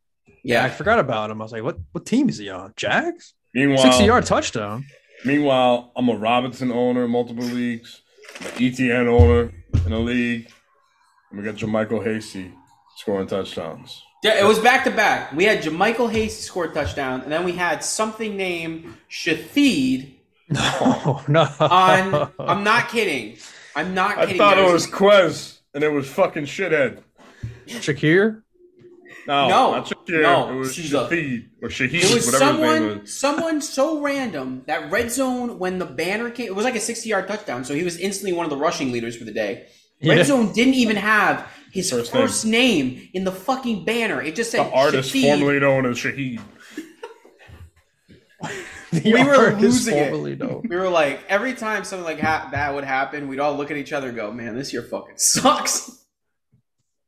[0.48, 1.40] I forgot about him.
[1.40, 2.72] I was like, what what team is he on?
[2.76, 3.34] Jags?
[3.54, 4.84] meanwhile, 60 yard touchdown.
[5.24, 8.02] Meanwhile, I'm a Robinson owner in multiple leagues,
[8.40, 9.52] I'm an ETN owner
[9.86, 10.48] in a league,
[11.30, 12.52] and we got JaMycal Hasty
[12.96, 14.02] scoring touchdowns.
[14.22, 15.32] yeah, it was back to back.
[15.32, 20.14] We had JaMycal Hasty score a touchdown, and then we had something named Shafid
[20.50, 21.42] No, no.
[21.60, 22.32] on.
[22.38, 23.36] I'm not kidding.
[23.76, 24.34] I'm not kidding.
[24.36, 27.02] I thought There it was Quez, and it was fucking shithead.
[27.66, 28.42] Shakir?
[29.26, 30.22] No, No, not Shakir.
[30.22, 33.18] no, it was she's a- Shahid or Shahid, It was whatever his name someone, is.
[33.18, 36.46] someone so random that red zone when the banner came.
[36.46, 38.92] It was like a 60 yard touchdown, so he was instantly one of the rushing
[38.92, 39.66] leaders for the day.
[40.04, 40.24] Red Yeah.
[40.24, 42.94] zone didn't even have his First first, name.
[42.94, 43.08] name.
[43.14, 44.22] in the fucking banner.
[44.22, 45.38] It just said The artist Shafid.
[45.38, 46.40] formerly known as Shahid.
[49.04, 50.38] We were losing it.
[50.38, 50.62] known.
[50.66, 53.76] We were like, every time something like ha- that would happen, we'd all look at
[53.76, 55.90] each other and go, "Man, this year fucking sucks."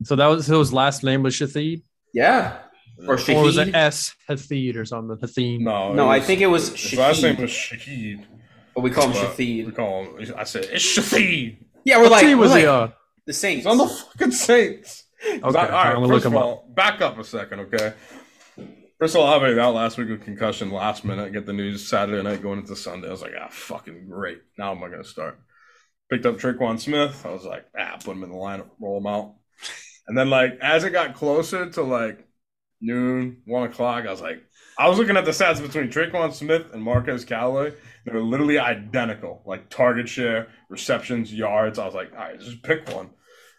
[0.03, 1.83] So that was his last name was Shahid.
[2.13, 2.59] Yeah,
[3.07, 5.17] or Or was it S Hathid or something?
[5.17, 5.61] Hathid.
[5.61, 7.41] No, No, it I think it was His last name Shahid.
[7.41, 8.25] was Shahid.
[8.75, 10.35] But we call him but We call him.
[10.37, 11.59] I said it's Shahid.
[11.85, 12.93] Yeah, we're What like, team we're was like he on?
[13.27, 13.59] the Saints.
[13.65, 15.05] He's on the fucking Saints.
[15.27, 16.45] Okay, all right, I'm gonna look first of him up.
[16.45, 17.93] all, back up a second, okay?
[18.99, 21.33] Chris Olave out last week with concussion last minute.
[21.33, 23.09] Get the news Saturday night going into Sunday.
[23.09, 24.43] I was like, ah, fucking great.
[24.59, 25.39] Now am I going to start?
[26.11, 27.25] Picked up Tre'Quan Smith.
[27.25, 29.37] I was like, ah, put him in the lineup, roll him out.
[30.07, 32.27] And then, like, as it got closer to like
[32.81, 34.43] noon, one o'clock, I was like,
[34.79, 37.75] I was looking at the stats between Tre'Quan Smith and Marquez Callaway,
[38.07, 41.79] They're literally identical, like target share, receptions, yards.
[41.79, 43.07] I was like, all right, just pick one.
[43.07, 43.11] I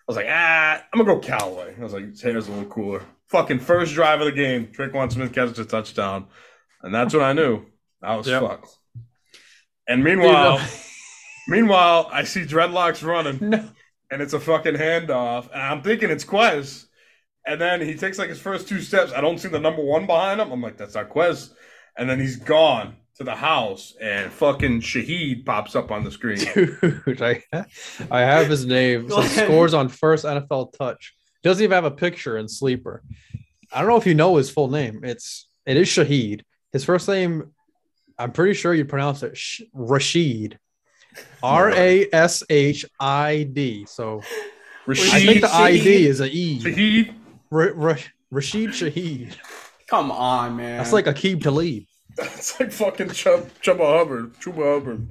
[0.08, 1.76] was like, ah, I'm gonna go Callaway.
[1.78, 3.04] I was like, his hair's a little cooler.
[3.28, 6.26] Fucking first drive of the game, Tre'Quan Smith catches a touchdown,
[6.82, 7.66] and that's when I knew
[8.02, 8.42] I was Yep.
[8.42, 8.78] fucked.
[9.88, 10.60] And meanwhile,
[11.48, 13.70] meanwhile, I see dreadlocks running no.
[14.10, 16.88] and it's a fucking handoff, and I'm thinking it's Quez.
[17.46, 19.12] And then he takes like his first two steps.
[19.14, 20.52] I don't see the number one behind him.
[20.52, 21.52] I'm like, that's not Quez.
[21.98, 26.38] And then he's gone to the house, and fucking Shaheed pops up on the screen.
[26.56, 27.44] Dude, I,
[28.10, 29.10] I have his name.
[29.10, 31.14] So scores on first NFL touch.
[31.44, 33.04] Doesn't even have a picture in sleeper.
[33.72, 35.02] I don't know if you know his full name.
[35.04, 36.42] It's it is Shahid.
[36.72, 37.52] His first name,
[38.18, 40.58] I'm pretty sure you pronounce it Sh- Rashid.
[41.44, 43.86] R A S H I D.
[43.86, 44.22] So
[44.88, 44.94] I
[45.26, 46.60] think the ID is a E.
[46.60, 47.14] Shaheed.
[47.52, 47.96] Ra- Ra-
[48.32, 49.36] Rashid Shahid.
[49.88, 50.78] Come on, man.
[50.78, 51.84] That's like Aqib Talib.
[52.18, 54.34] It's like fucking Chub, Chuba Hubbard.
[54.36, 55.08] Chuba Hubbard.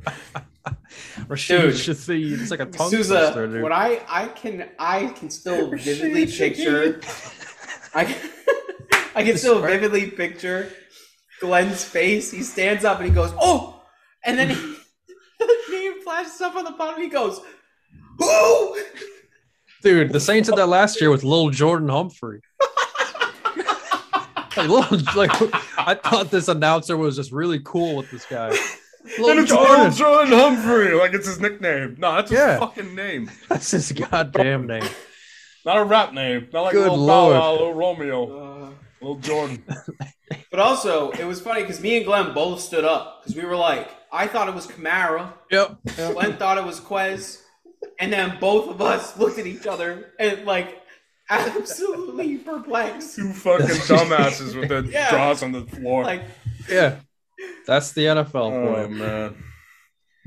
[1.28, 1.74] Rashid Dude.
[1.74, 2.40] Shahid.
[2.40, 3.18] It's like a tongue Sousa.
[3.18, 3.62] twister, dude.
[3.62, 7.00] What I I can I can still vividly picture.
[7.94, 8.30] I can,
[9.14, 10.70] I can still vividly picture
[11.40, 12.30] Glenn's face.
[12.30, 13.82] He stands up and he goes, "Oh!"
[14.24, 14.54] And then he,
[15.38, 17.00] the name flashes up on the bottom.
[17.02, 17.40] He goes,
[18.18, 18.78] "Who?"
[19.82, 22.40] Dude, the Saints did that last year with little Jordan Humphrey.
[24.56, 24.84] like, Lil,
[25.16, 25.30] like,
[25.78, 28.48] I thought this announcer was just really cool with this guy.
[28.48, 28.58] And
[29.08, 29.92] it's Lil Jordan.
[29.92, 30.92] Jordan Humphrey.
[30.94, 31.96] Like it's his nickname.
[31.98, 32.58] No, that's his Yeah.
[32.58, 33.30] fucking name.
[33.48, 34.84] That's his goddamn name.
[35.64, 36.48] Not a rap name.
[36.52, 37.36] Not like Good Lil Bow Lord.
[37.36, 38.70] Wow, Lil Romeo, Uh,
[39.00, 39.64] Lil Jordan.
[40.50, 43.56] but also, it was funny because me and Glenn both stood up because we were
[43.56, 45.32] like, I thought it was Kamara.
[45.50, 45.78] Yep.
[45.96, 47.40] Glenn thought it was Quez,
[47.98, 50.80] and then both of us looked at each other and like
[51.28, 53.16] absolutely perplexed.
[53.16, 55.10] Two fucking dumbasses with their Yeah.
[55.10, 56.04] jaws on the floor.
[56.04, 56.22] Like,
[56.68, 56.96] Yeah.
[57.66, 58.88] That's the NFL oh for you.
[58.98, 59.44] man.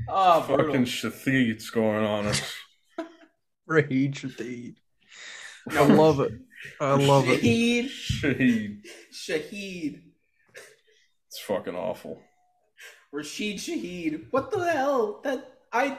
[0.08, 0.66] oh, brutal.
[0.66, 2.42] Fucking Shathid's going on us.
[3.66, 4.74] Rage Shahid.
[5.70, 6.32] I love it.
[6.80, 7.40] I love it.
[7.42, 8.82] Shahid, Shaheed.
[9.12, 10.00] Shahid,
[11.28, 12.20] It's fucking awful.
[13.12, 14.26] Rashid Shahid.
[14.30, 15.20] What the hell?
[15.22, 15.96] That I.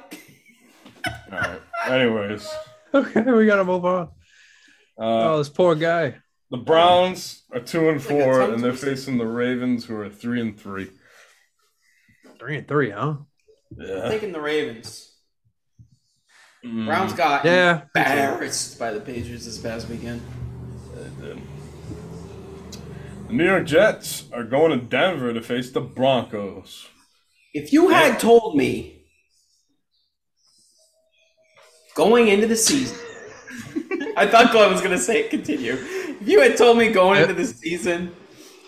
[1.36, 1.61] All right.
[1.88, 2.47] Anyways,
[2.93, 4.03] Okay, we gotta move on.
[4.97, 6.15] uh, Oh, this poor guy.
[6.49, 10.09] the Browns are two and It's like four, and they're facing the Ravens, who are
[10.09, 10.89] three and three.
[12.39, 13.15] Three and three, huh?
[13.77, 14.09] Yeah.
[14.09, 15.13] Taking the Ravens.
[16.65, 17.81] Mm, Browns got Yeah.
[17.95, 20.21] embarrassed by the Patriots this past weekend.
[20.95, 21.41] they did.
[23.27, 26.88] The New York Jets are going to Denver to face the Broncos.
[27.53, 29.05] If you had told me
[31.96, 32.98] going into the season,
[34.16, 35.74] I thought Glenn was going to say continue.
[35.74, 38.16] If you had told me going into the season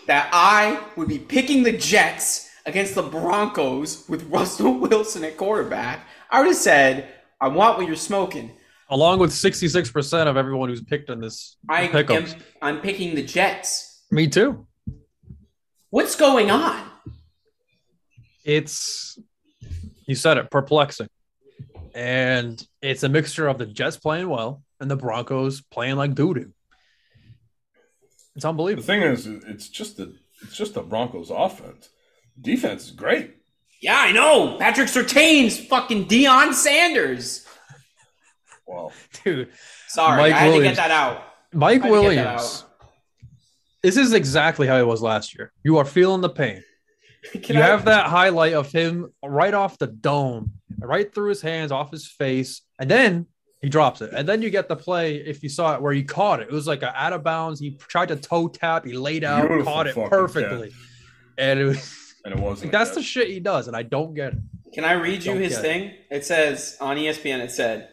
[0.07, 6.07] that I would be picking the Jets against the Broncos with Russell Wilson at quarterback,
[6.31, 8.51] I would have said, I want what you're smoking.
[8.89, 12.25] Along with 66% of everyone who's picked in this I am.
[12.61, 14.03] I'm picking the Jets.
[14.09, 14.65] Me too.
[15.89, 16.89] What's going on?
[18.45, 19.19] It's
[20.05, 21.09] you said it, perplexing.
[21.97, 26.31] And it's a mixture of the Jets playing well and the Broncos playing like doo
[26.31, 26.53] doo.
[28.35, 28.83] It's unbelievable.
[28.83, 31.89] The thing is, it's just the it's just the Broncos' offense.
[32.39, 33.37] Defense is great.
[33.81, 34.57] Yeah, I know.
[34.59, 37.47] Patrick Surtain's fucking Deion Sanders.
[38.67, 38.91] Well,
[39.23, 39.49] Dude,
[39.87, 41.23] Sorry, Mike I had to get that out.
[41.51, 42.65] Mike I had to get that Williams.
[43.81, 45.51] This is exactly how it was last year.
[45.63, 46.63] You are feeling the pain.
[47.43, 51.41] Can you I- have that highlight of him right off the dome, right through his
[51.41, 53.25] hands, off his face, and then
[53.61, 54.11] he drops it.
[54.13, 56.49] And then you get the play, if you saw it, where he caught it.
[56.49, 57.59] It was like a out of bounds.
[57.59, 60.71] He tried to toe tap, he laid out, Beautiful caught it fucking perfectly.
[61.37, 62.71] And it was and it wasn't.
[62.71, 64.39] like, that's a the shit he does, and I don't get it.
[64.73, 65.61] Can I read you Don't his get it.
[65.61, 65.93] thing?
[66.11, 67.39] It says on ESPN.
[67.39, 67.89] It said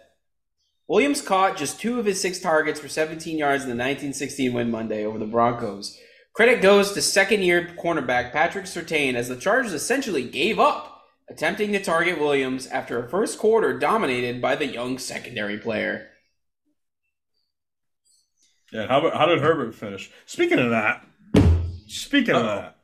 [0.88, 4.70] Williams caught just two of his six targets for 17 yards in the 1916 win
[4.70, 5.98] Monday over the Broncos.
[6.34, 11.82] Credit goes to second-year cornerback Patrick Surtain as the Chargers essentially gave up attempting to
[11.82, 16.08] target Williams after a first quarter dominated by the young secondary player.
[18.72, 18.88] Yeah.
[18.88, 20.10] How how did Herbert finish?
[20.26, 21.06] Speaking of that,
[21.86, 22.56] speaking of Uh-oh.
[22.56, 22.76] that,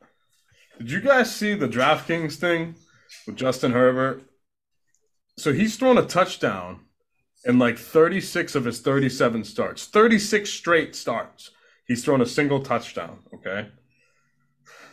[0.77, 2.75] did you guys see the DraftKings thing
[3.27, 4.23] with Justin Herbert?
[5.37, 6.85] So he's thrown a touchdown
[7.43, 9.85] in like 36 of his 37 starts.
[9.87, 11.51] 36 straight starts.
[11.91, 13.19] He's thrown a single touchdown.
[13.33, 13.67] Okay.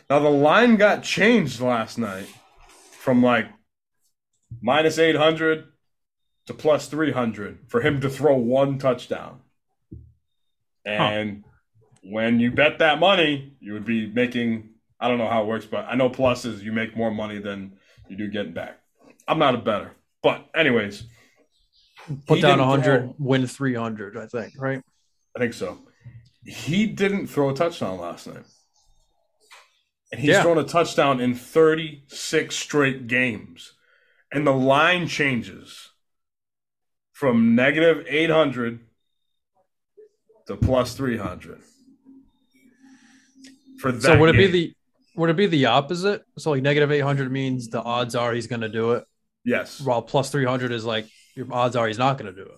[0.09, 2.27] Now the line got changed last night
[2.91, 3.45] from like
[4.61, 5.63] minus 800
[6.47, 9.39] to plus 300 for him to throw one touchdown.
[10.83, 11.45] And
[12.03, 15.65] when you bet that money, you would be making I don't know how it works,
[15.65, 17.77] but I know plus is you make more money than
[18.09, 18.77] You do getting back.
[19.25, 21.03] I'm not a better, but anyways,
[22.27, 24.81] Put down didn't 100, throw- win 300, I think, right?
[25.33, 25.77] I think so.
[26.45, 28.45] He didn't throw a touchdown last night.
[30.11, 30.41] And he's Yeah.
[30.41, 33.73] thrown a touchdown in 36 straight games.
[34.31, 35.89] And the line changes
[37.11, 38.79] from negative 800
[40.47, 41.61] to plus 300.
[43.79, 44.73] For that So would it be the
[45.15, 46.23] would it be the opposite?
[46.37, 49.03] So like negative 800 means the odds are he's going to do it,
[49.43, 49.81] Yes.
[49.81, 52.57] while plus 300 is like your odds are he's not going to do it.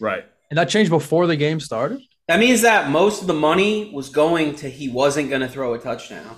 [0.00, 0.24] Right.
[0.50, 2.00] And that changed before the game started.
[2.30, 5.74] That means that most of the money was going to he wasn't going to throw
[5.74, 6.36] a touchdown.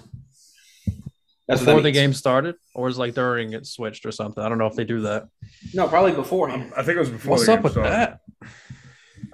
[1.47, 4.43] That's before that the game started, or is like during it switched or something.
[4.43, 5.29] I don't know if they do that.
[5.75, 6.73] No, probably beforehand.
[6.75, 7.93] I think it was before What's the up game with started.
[7.93, 8.21] that?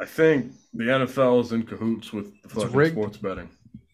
[0.00, 3.48] I think the NFL is in cahoots with the fucking sports betting.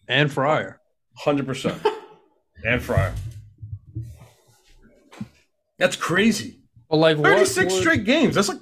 [0.07, 0.81] And Fryer.
[1.23, 1.85] 100%.
[2.65, 3.13] and Fryer.
[5.77, 6.61] That's crazy.
[6.89, 8.33] But like what 36 straight games.
[8.33, 8.57] That's like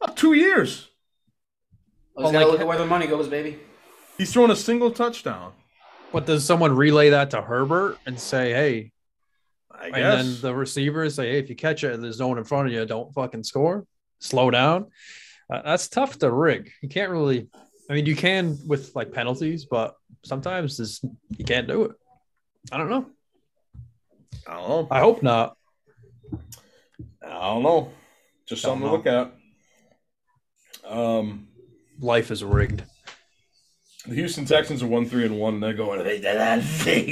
[0.00, 0.90] about two years.
[2.14, 3.58] Let's Well, gotta like- look at where the money goes, baby.
[4.18, 5.52] He's thrown a single touchdown.
[6.12, 8.92] But does someone relay that to Herbert and say, "Hey,"
[9.70, 12.36] I and then the receivers say, "Hey, if you catch it and there's no one
[12.36, 13.86] in front of you, don't fucking score.
[14.20, 14.90] Slow down."
[15.50, 16.70] Uh, that's tough to rig.
[16.82, 17.48] You can't really.
[17.88, 21.02] I mean, you can with like penalties, but sometimes this
[21.36, 21.92] you can't do it.
[22.70, 23.06] I don't know.
[24.46, 24.88] I don't know.
[24.90, 25.56] I hope not.
[27.26, 27.90] I don't know.
[28.46, 29.32] Just Don't something to look at.
[30.84, 31.48] Um,
[32.02, 32.82] Life is rigged.
[34.06, 36.02] the Houston Texans are one three and one, and they're going.
[36.02, 37.06] They did that thing.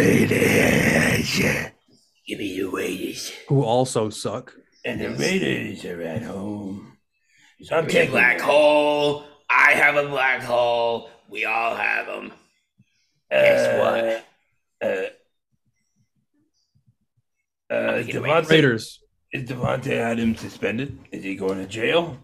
[0.00, 1.38] Raiders.
[2.26, 3.32] Give me your Raiders.
[3.48, 4.54] Who also suck.
[4.84, 6.96] And the Raiders are at home.
[7.62, 9.24] So I'm It's taking black hole.
[9.50, 11.10] I have a black hole.
[11.28, 12.32] We all have them.
[13.30, 13.78] Guess
[14.80, 14.88] what?
[14.88, 15.04] Uh,
[17.72, 18.28] uh, is Taking away.
[18.30, 19.00] Davante, Raiders.
[19.32, 20.98] is Davante Adams suspended?
[21.12, 22.16] Is he going to jail?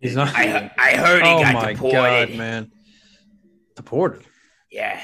[0.00, 0.28] He's not.
[0.34, 2.28] I I heard he oh got my deported.
[2.28, 2.70] god, man!
[3.76, 4.22] Deported.
[4.70, 5.00] Yeah,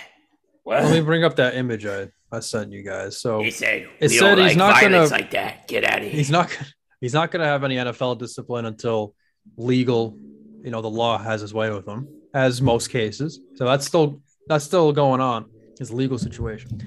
[0.65, 3.19] Well, Let me bring up that image I, I sent you guys.
[3.21, 3.83] So he said.
[3.83, 5.67] It we said don't he's like not gonna- like that.
[5.69, 6.13] Get out of here.
[6.13, 6.57] he's not
[7.01, 9.15] he's not going to have any NFL discipline until
[9.57, 10.17] legal,
[10.63, 13.41] you know, the law has his way with him, as most cases.
[13.55, 15.47] So that's still that's still going on,
[15.79, 16.83] his legal situation.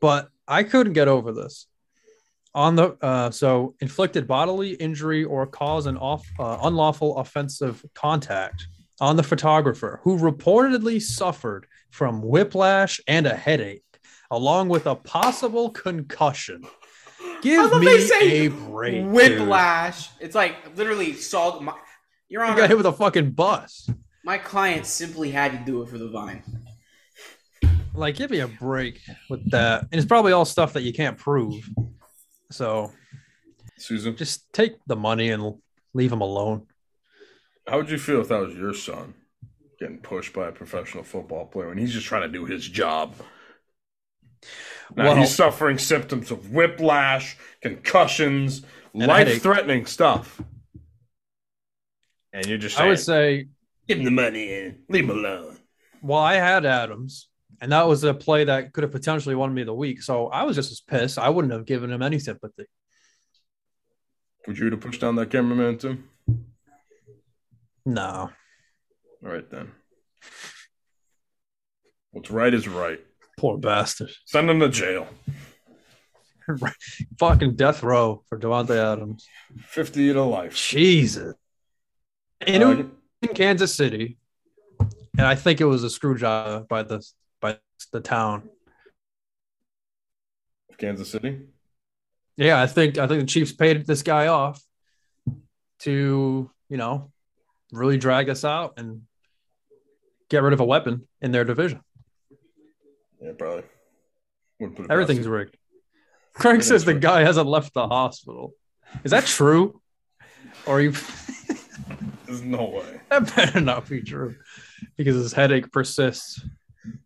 [0.00, 1.66] But I couldn't get over this.
[2.54, 8.66] On the uh, so inflicted bodily injury or cause an off uh, unlawful offensive contact
[9.00, 13.84] on the photographer who reportedly suffered from whiplash and a headache,
[14.30, 16.62] along with a possible concussion.
[17.42, 18.94] Give me a break.
[19.02, 19.12] dude.
[19.12, 20.10] Whiplash.
[20.20, 21.62] It's like literally salt.
[21.62, 21.74] My,
[22.28, 23.90] Your You got hit with a fucking bus.
[24.24, 26.42] my client simply had to do it for the vine.
[27.94, 29.82] Like, give me a break with that.
[29.82, 31.68] And it's probably all stuff that you can't prove.
[32.52, 32.92] So
[33.78, 35.54] Susan, just take the money and
[35.94, 36.66] leave him alone.
[37.66, 39.14] how would you feel if that was your son
[39.78, 43.14] getting pushed by a professional football player and he's just trying to do his job?
[44.94, 48.62] Now Well- he's suffering symptoms of whiplash, concussions,
[48.94, 49.34] And a headache.
[49.34, 50.40] life-threatening stuff.
[52.32, 53.48] And you're just I would say,
[53.88, 55.58] give him the money and leave him alone.
[56.02, 57.28] well, I had Adams,
[57.62, 60.02] and that was a play that could have potentially won me the week.
[60.02, 61.16] So I was just as pissed.
[61.16, 62.64] I wouldn't have given him any sympathy.
[64.48, 66.02] Would you have pushed down that cameraman too?
[67.86, 68.30] No.
[69.24, 69.70] All right then.
[72.10, 72.98] What's right is right.
[73.38, 74.10] Poor bastard.
[74.26, 75.06] Send him to jail.
[77.20, 79.24] Fucking death row for Davante Adams.
[79.60, 80.56] Fifty to life.
[80.56, 81.34] Jesus.
[82.44, 82.84] In, Uh,
[83.22, 84.18] in Kansas City,
[85.16, 87.00] and I think it was a screw job by the
[87.86, 88.48] the town.
[90.78, 91.40] Kansas City.
[92.36, 94.62] Yeah, I think I think the Chiefs paid this guy off
[95.80, 97.10] to you know
[97.72, 99.02] really drag us out and
[100.28, 101.80] get rid of a weapon in their division.
[103.20, 103.64] Yeah, probably.
[104.58, 105.56] Wouldn't put it past Everything's rigged.
[106.34, 108.54] Craig says the guy hasn't left the hospital.
[109.04, 109.80] Is that true?
[110.66, 110.92] Or you?
[112.26, 113.00] There's no way.
[113.10, 114.36] that better not be true
[114.96, 116.40] because his headache persists.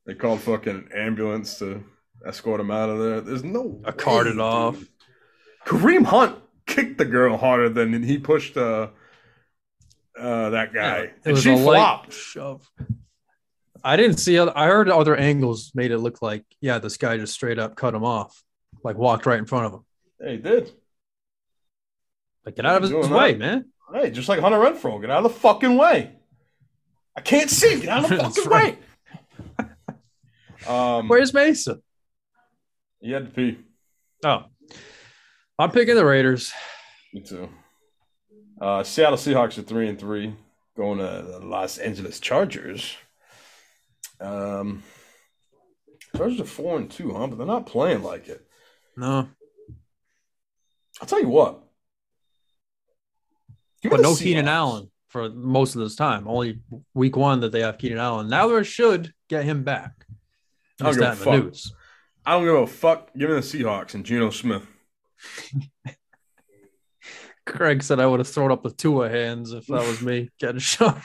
[0.07, 1.85] They called fucking ambulance to
[2.27, 3.21] escort him out of there.
[3.21, 4.83] There's no I carted way, off.
[5.67, 8.89] Kareem Hunt kicked the girl harder than he pushed uh,
[10.19, 12.13] uh that guy, It and she a light flopped.
[12.13, 12.71] shove.
[13.85, 14.39] I didn't see.
[14.39, 17.77] other- I heard other angles made it look like yeah, this guy just straight up
[17.77, 18.43] cut him off,
[18.83, 19.85] like walked right in front of him.
[20.21, 20.73] Yeah, he did.
[22.45, 23.39] Like get out of his Doing way, that.
[23.39, 23.65] man.
[23.93, 26.13] Hey, just like Hunter Renfrow, get out of the fucking way.
[27.17, 27.81] I can't see.
[27.81, 28.75] Get out of the fucking right.
[28.75, 28.79] way.
[30.69, 31.83] Um, Where's Mason?
[33.01, 33.59] He had to pee.
[34.25, 34.45] Oh,
[35.59, 36.53] I'm picking the Raiders.
[37.13, 37.49] Me too.
[38.61, 40.35] Uh, Seattle Seahawks are three and three,
[40.77, 42.97] going to the Los Angeles Chargers.
[44.21, 44.83] Um,
[46.17, 47.27] Chargers are four and two, huh?
[47.27, 48.47] But they're not playing like it.
[48.97, 49.29] No,
[51.01, 51.63] I'll tell you what.
[53.83, 56.27] But no Keenan Allen for most of this time.
[56.27, 56.61] Only
[56.95, 58.29] week one that they have Keenan Allen.
[58.29, 60.06] Now they should get him back.
[60.81, 61.45] I don't give a fuck.
[61.45, 61.73] news.
[62.25, 63.11] I don't give a fuck.
[63.17, 64.67] Give me the Seahawks and Geno Smith.
[67.47, 70.59] Craig said I would have thrown up the Tua hands if that was me getting
[70.59, 71.01] shot.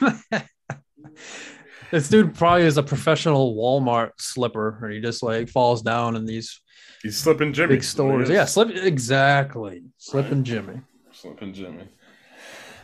[1.92, 6.26] this dude probably is a professional Walmart slipper, or he just like falls down in
[6.26, 6.60] these
[7.04, 7.76] He's slipping Jimmy.
[7.76, 8.30] big stores.
[8.30, 9.84] Yeah, slip exactly.
[9.98, 10.82] Slipping Jimmy.
[11.12, 11.88] Slipping Jimmy.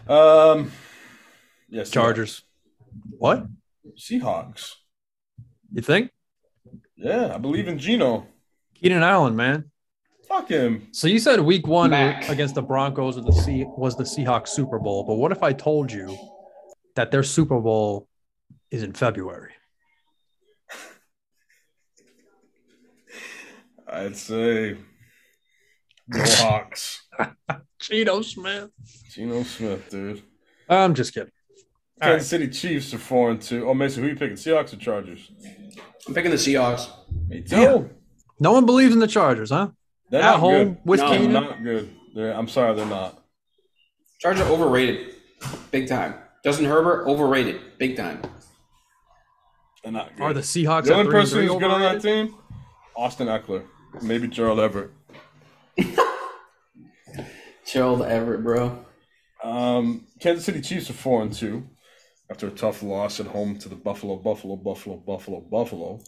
[0.07, 0.71] Um,
[1.69, 2.41] yes, Chargers.
[3.09, 3.45] What?
[3.97, 4.73] Seahawks.
[5.71, 6.11] You think?
[6.97, 8.25] Yeah, I believe in Geno.
[8.75, 9.71] Keenan Allen, man.
[10.27, 10.87] Fuck him.
[10.91, 12.27] So you said week one Back.
[12.27, 15.53] against the Broncos or the C was the Seahawks Super Bowl, but what if I
[15.53, 16.17] told you
[16.95, 18.07] that their Super Bowl
[18.71, 19.53] is in February?
[23.87, 24.75] I'd say
[26.09, 27.03] Go Hawks.
[27.79, 28.69] Geno Smith.
[29.11, 30.23] Geno Smith, dude.
[30.69, 31.31] I'm just kidding.
[32.01, 33.67] All Kansas City Chiefs are four and two.
[33.67, 34.35] Oh, Mason, who you picking?
[34.35, 35.31] Seahawks or Chargers?
[36.07, 36.87] I'm picking the Seahawks.
[37.27, 37.47] Me too.
[37.55, 37.89] Damn.
[38.39, 39.69] No one believes in the Chargers, huh?
[40.09, 40.77] They're At not home good.
[40.85, 41.33] with No, They're Keenan.
[41.33, 41.89] not good.
[42.15, 43.21] They're, I'm sorry, they're not.
[44.19, 45.15] Chargers are overrated,
[45.71, 46.15] big time.
[46.43, 48.21] Justin Herbert overrated, big time.
[49.83, 50.23] They're not good.
[50.23, 52.27] Are the Seahawks the at only three and person three who's good on that overrated?
[52.29, 52.35] team?
[52.95, 53.63] Austin Ekeler.
[54.01, 54.91] Maybe Gerald Everett.
[57.65, 58.85] Gerald Everett, bro.
[59.43, 61.67] Um, Kansas City Chiefs are four and two
[62.29, 65.99] after a tough loss at home to the Buffalo, Buffalo, Buffalo, Buffalo, Buffalo.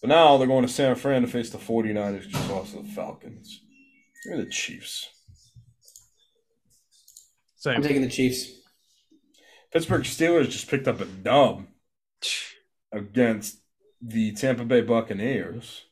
[0.00, 2.88] But now they're going to San Fran to face the 49ers, just lost to the
[2.88, 3.62] Falcons.
[4.24, 5.08] Give me the Chiefs.
[7.56, 7.76] Same.
[7.76, 8.50] I'm taking the Chiefs.
[9.72, 11.66] Pittsburgh Steelers just picked up a dub
[12.92, 13.58] against
[14.02, 15.84] the Tampa Bay Buccaneers,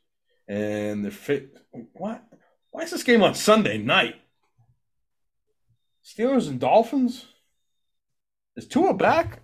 [0.48, 1.56] and they're fit.
[1.92, 2.24] What?
[2.70, 4.16] Why is this game on Sunday night?
[6.04, 7.26] Steelers and Dolphins.
[8.58, 9.40] Is Tua back?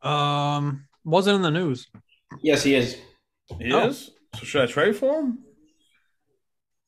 [0.00, 1.86] Um, wasn't in the news.
[2.40, 2.98] Yes, he is.
[3.60, 3.88] He Oh.
[3.88, 4.10] is.
[4.36, 5.44] So should I trade for him?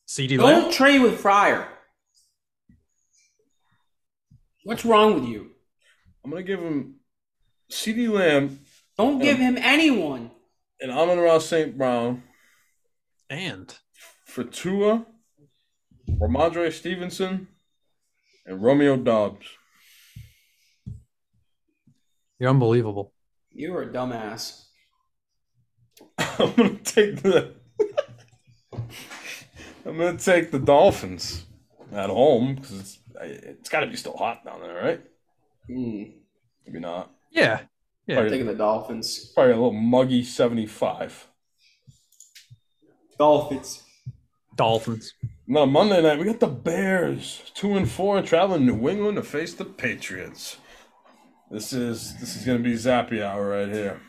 [0.08, 0.62] CeeDee Lamb.
[0.62, 1.68] Don't trade with Fryer.
[4.64, 5.50] What's wrong with you?
[6.24, 6.96] I'm gonna give him
[7.70, 8.60] CeeDee Lamb
[8.96, 10.30] Don't give him anyone.
[10.80, 11.76] and Amon-Ra St.
[11.76, 12.22] Brown
[13.28, 13.76] And
[14.24, 15.04] for Tua,
[16.08, 17.48] Rhamondre Stevenson,
[18.46, 19.46] and Romeo Doubs.
[22.38, 23.12] You're unbelievable.
[23.52, 24.64] You are a dumbass.
[26.18, 27.54] I'm gonna take the.
[29.86, 31.46] I'm gonna take the Dolphins
[31.92, 35.00] at home because it's it's got to be still hot down there, right?
[35.66, 36.02] Hmm.
[36.66, 37.12] Maybe not.
[37.30, 37.60] Yeah.
[38.06, 38.20] Yeah.
[38.20, 39.32] I'm taking the Dolphins.
[39.34, 41.28] Probably a little muggy 75.
[43.18, 43.82] Dolphins.
[44.56, 45.14] Dolphins.
[45.46, 49.22] No, Monday night we got the Bears, two and four, traveling to New England to
[49.22, 50.56] face the Patriots.
[51.50, 54.00] This is this is gonna be Zappy hour right here.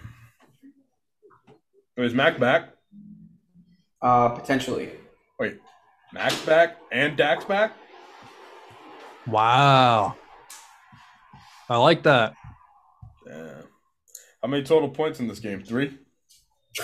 [1.95, 2.69] Wait, Mac back?
[4.01, 4.91] Uh, potentially.
[5.39, 5.59] Wait,
[6.13, 7.73] Mac's back and Dak's back?
[9.27, 10.15] Wow.
[11.69, 12.33] I like that.
[13.27, 13.63] Damn.
[14.41, 15.61] How many total points in this game?
[15.63, 15.97] Three?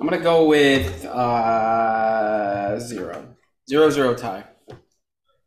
[0.00, 3.34] I'm gonna go with uh zero.
[3.68, 4.44] Zero zero tie.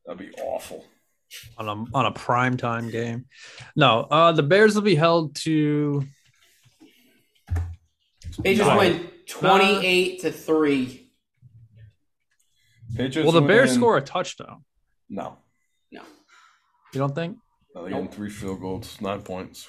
[0.05, 0.85] That'd be awful.
[1.57, 3.25] On a on a prime time game.
[3.75, 6.05] No, uh the Bears will be held to
[8.43, 8.77] Patriots Nah.
[8.77, 11.09] win twenty eight to three.
[12.95, 14.63] Patriots well the Bears win- score a touchdown.
[15.09, 15.37] No.
[15.91, 16.01] No.
[16.93, 17.37] You don't think?
[17.75, 19.67] No, they're getting three field goals, nine points.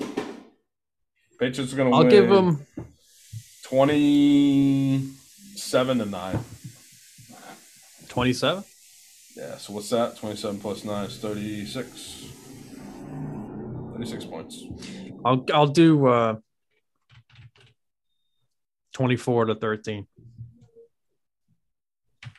[1.38, 2.66] Patriots are gonna I'll win give them
[3.64, 6.38] 27 to 9.
[8.08, 8.64] 27.
[9.36, 10.16] Yeah, so what's that?
[10.16, 12.26] 27 plus 9 is 36.
[13.92, 14.64] 36 points.
[15.24, 16.36] I'll I'll do uh
[18.94, 20.06] 24 to 13.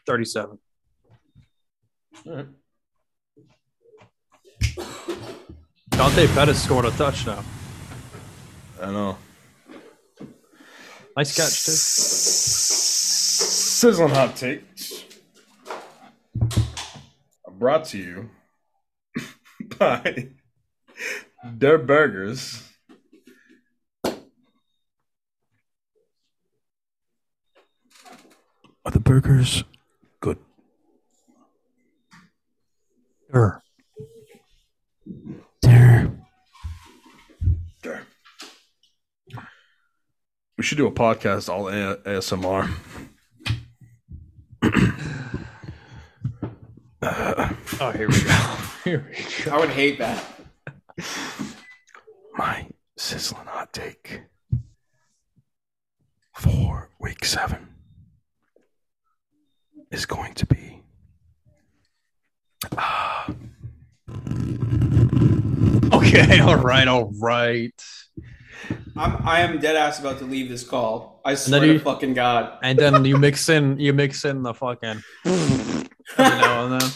[0.06, 0.58] 37.
[2.26, 2.48] All right.
[5.92, 7.44] Dante Pettis scored a touchdown.
[8.82, 9.18] I know.
[11.18, 11.72] Nice catch too.
[13.82, 14.79] Sizzling hot takes are
[17.60, 18.30] brought to you
[19.78, 20.30] by
[21.58, 22.64] Der Burgers.
[28.86, 29.64] Are the burgers
[30.22, 30.38] good?
[33.30, 33.62] Sure.
[35.62, 36.12] There.
[37.84, 38.02] Sure.
[40.58, 42.70] We should do a podcast all ASMR.
[47.82, 48.32] Oh, here we go.
[48.84, 49.52] Here we go.
[49.56, 50.26] I would hate that.
[52.34, 54.24] My sizzling hot take
[56.36, 57.68] for week seven
[59.92, 60.82] is going to be
[62.78, 63.30] ah,
[65.94, 67.74] Okay, all right, all right.
[68.98, 71.22] I'm I am dead ass about to leave this call.
[71.24, 72.60] I swear then to you- fucking god.
[72.64, 75.88] And then you mix in you mix in the fucking every
[76.18, 76.92] now and then.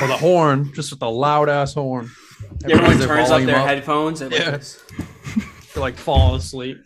[0.00, 2.10] Or the horn, just with the loud ass horn.
[2.64, 4.50] Everyone Raise turns up volume their headphones and like Yeah.
[4.56, 4.82] this.
[5.74, 6.78] They're like falling asleep.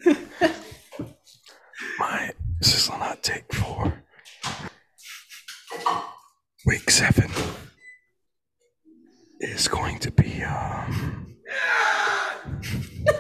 [1.99, 2.31] my
[2.63, 4.03] sizzling not take four.
[6.67, 7.31] week seven
[9.41, 11.37] is going to be um,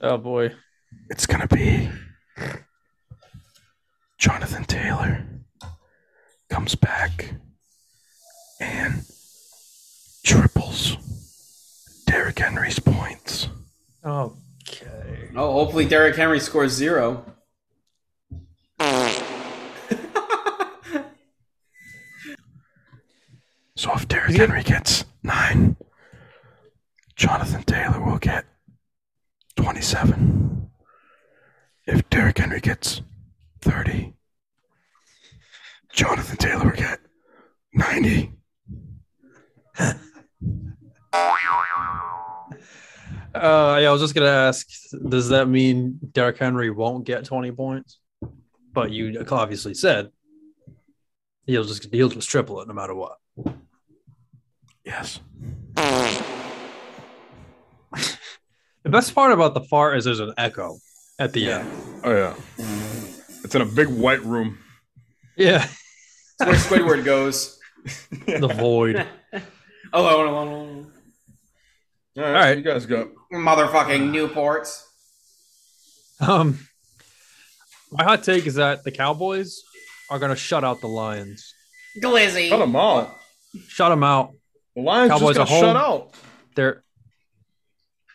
[0.00, 0.52] Oh boy.
[1.10, 1.88] it's gonna be
[4.18, 5.26] Jonathan Taylor
[6.48, 7.34] comes back
[8.60, 9.04] and
[10.24, 10.96] triples
[12.06, 13.48] Derrick Henry's points.
[14.04, 15.30] Okay.
[15.36, 17.24] Oh, hopefully Derrick Henry scores zero.
[23.76, 25.76] So if Derrick Henry gets nine,
[27.16, 28.46] Jonathan Taylor will get
[29.56, 30.70] 27.
[31.86, 33.02] If Derrick Henry gets
[33.60, 34.14] 30,
[35.94, 36.98] Jonathan Taylor will get
[37.72, 38.32] 90.
[43.34, 44.66] Uh, yeah, I was just gonna ask,
[45.08, 47.98] does that mean Derrick Henry won't get 20 points?
[48.72, 50.10] But you obviously said
[51.46, 53.18] he'll just he'll just triple it no matter what.
[54.84, 55.20] Yes.
[58.82, 60.78] The best part about the fart is there's an echo
[61.18, 61.70] at the end.
[62.02, 62.34] Oh, yeah.
[63.42, 64.58] It's in a big white room.
[65.36, 65.66] Yeah,
[66.38, 67.58] That's where Squidward goes.
[68.26, 69.06] the void.
[69.92, 70.50] Oh, I want
[72.16, 72.22] to.
[72.22, 72.32] All right.
[72.32, 72.58] right.
[72.58, 73.10] You guys go.
[73.32, 74.84] Motherfucking Newports.
[76.20, 76.58] Um,
[77.92, 79.62] my hot take is that the Cowboys
[80.10, 81.54] are gonna shut out the Lions.
[82.02, 82.48] Glizzy.
[82.48, 83.14] Shut them out.
[83.68, 84.32] Shut them out.
[84.74, 85.60] The Lions Cowboys just got at home.
[85.62, 86.14] shut out.
[86.56, 86.84] They're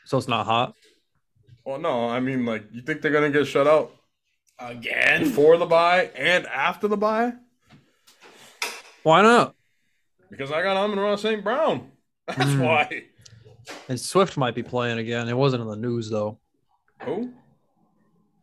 [0.05, 0.73] so it's not hot.
[1.65, 3.91] Well, no, I mean, like, you think they're going to get shut out
[4.57, 5.25] Again.
[5.25, 7.33] before the buy and after the bye?
[9.03, 9.55] Why not?
[10.30, 11.43] Because I got Amon-Ra St.
[11.43, 11.91] Brown.
[12.27, 12.59] That's Hmm.
[12.61, 13.03] why.
[13.88, 15.27] And Swift might be playing again.
[15.27, 16.39] It wasn't in the news though.
[17.03, 17.34] Who?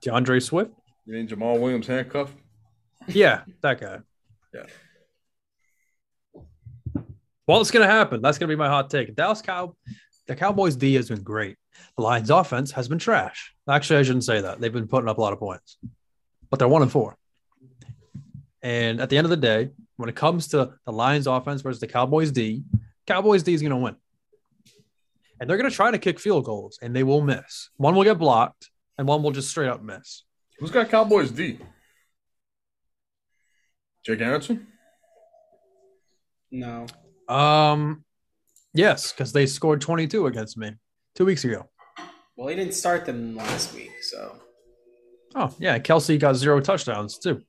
[0.00, 0.72] D'Andre Swift.
[1.04, 2.34] You mean Jamaal Williams handcuffed?
[3.08, 4.00] Yeah, that guy.
[4.54, 4.64] Yeah.
[7.46, 8.20] Well, it's gonna happen.
[8.22, 9.14] That's gonna be my hot take.
[9.14, 9.76] Dallas Cow,
[10.26, 11.56] the Cowboys D has been great.
[11.96, 13.54] The Lions offense has been trash.
[13.68, 14.60] Actually, I shouldn't say that.
[14.60, 15.76] They've been putting up a lot of points,
[16.50, 17.16] but they're one and four.
[18.62, 21.80] And at the end of the day, when it comes to the Lions offense versus
[21.80, 22.62] the Cowboys D,
[23.06, 23.96] Cowboys D is gonna win.
[25.40, 27.70] And they're gonna try to kick field goals, and they will miss.
[27.76, 30.24] One will get blocked, and one will just straight up miss.
[30.58, 31.58] Who's got Cowboys D?
[34.04, 34.66] Jake Aronson?
[36.50, 36.86] No.
[37.28, 38.04] Um,
[38.72, 40.72] yes, because they scored 22 against me
[41.14, 41.68] two weeks ago.
[42.36, 44.36] Well, he didn't start them last week, so.
[45.34, 45.78] Oh, yeah.
[45.78, 47.42] Kelce got zero touchdowns too.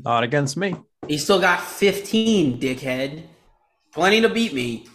[0.00, 0.74] Not against me.
[1.08, 3.24] He still got 15, dickhead.
[3.92, 4.86] Plenty to beat me.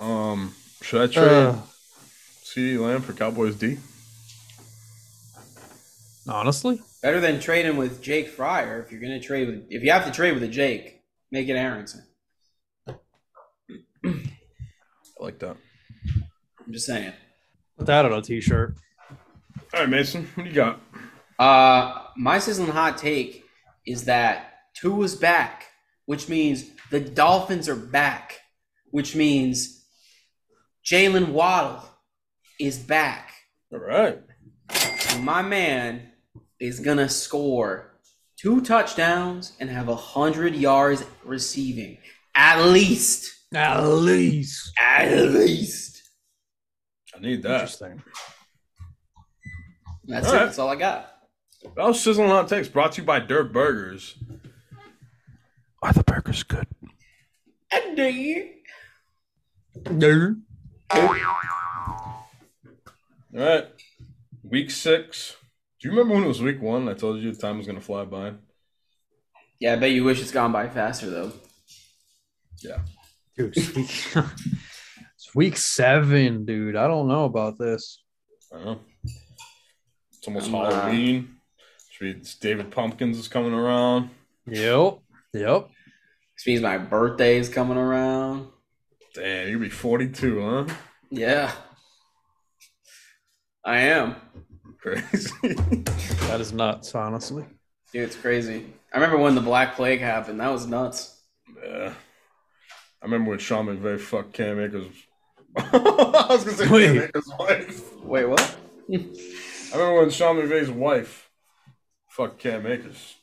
[0.00, 1.60] Um, should I trade Uh,
[2.44, 3.78] CeeDee Lamb for Cowboys D?
[6.28, 8.82] honestly, Better than trading with Jake Fryer.
[8.82, 11.54] If you're gonna trade with, if you have to trade with a Jake, make it
[11.54, 12.04] Aronson.
[12.86, 12.94] I
[15.18, 15.56] like that.
[16.66, 17.12] I'm just saying.
[17.76, 18.74] put that on a t-shirt.
[19.74, 20.80] All right, Mason, what do you got?
[21.38, 23.44] Uh, my sizzling hot take
[23.86, 25.66] is that Tua's back,
[26.06, 28.40] which means the Dolphins are back,
[28.90, 29.84] which means
[30.84, 31.82] Jaylen Waddle
[32.58, 33.32] is back.
[33.72, 34.20] All right.
[35.20, 36.10] My man
[36.60, 37.94] is gonna score
[38.36, 41.98] two touchdowns and have a hundred yards receiving,
[42.34, 43.34] at least.
[43.54, 44.72] At least.
[44.78, 46.02] At least.
[47.14, 47.52] I need that.
[47.54, 48.02] Interesting.
[50.04, 50.36] That's All it.
[50.36, 50.44] right.
[50.46, 51.17] That's all I got.
[51.78, 54.16] That was Sizzling Hot Takes brought to you by Dirt Burgers.
[55.80, 56.66] Are the burgers good?
[59.84, 60.40] Nerd.
[60.90, 61.14] All
[63.32, 63.68] right.
[64.42, 65.36] Week six.
[65.78, 66.88] Do you remember when it was week one?
[66.88, 68.32] I told you the time was gonna fly by.
[69.60, 71.32] Yeah, I bet you wish it's gone by faster though.
[72.58, 72.80] Yeah.
[73.36, 74.24] Dude, it's week,
[75.14, 76.74] it's week seven, dude.
[76.74, 78.02] I don't know about this.
[78.52, 78.80] I know.
[79.04, 81.20] It's almost I'm, uh, Halloween.
[81.22, 81.37] Which
[82.00, 84.10] means David Pumpkins is coming around.
[84.46, 84.98] Yep.
[85.34, 85.68] Yep.
[86.36, 88.48] This means my birthday is coming around.
[89.14, 90.74] Damn, you'll be 42, huh?
[91.10, 91.50] Yeah.
[93.64, 94.16] I am.
[94.80, 95.32] Crazy.
[96.28, 97.46] That is nuts, honestly.
[97.90, 98.66] Dude, it's crazy.
[98.92, 100.40] I remember when the Black Plague happened.
[100.40, 101.22] That was nuts.
[101.64, 101.94] yeah.
[103.00, 104.92] I remember when Sean McVay fucked Cam Akers.
[105.56, 107.02] I was gonna say Cam Wait.
[107.04, 107.96] Akers' wife.
[108.04, 108.56] Wait, what?
[108.92, 108.96] I
[109.72, 111.27] remember when Sean McVay's wife
[112.18, 113.14] fucked Cam Akers.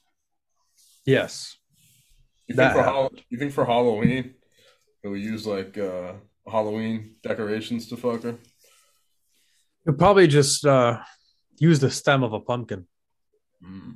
[1.06, 1.58] Yes.
[2.48, 4.36] You think for Hall- you think for Halloween
[5.04, 6.14] they'll use like uh
[6.50, 8.38] Halloween decorations to fuck her?
[9.86, 11.00] You'll probably just uh,
[11.60, 12.88] use the stem of a pumpkin.
[13.64, 13.96] Mm.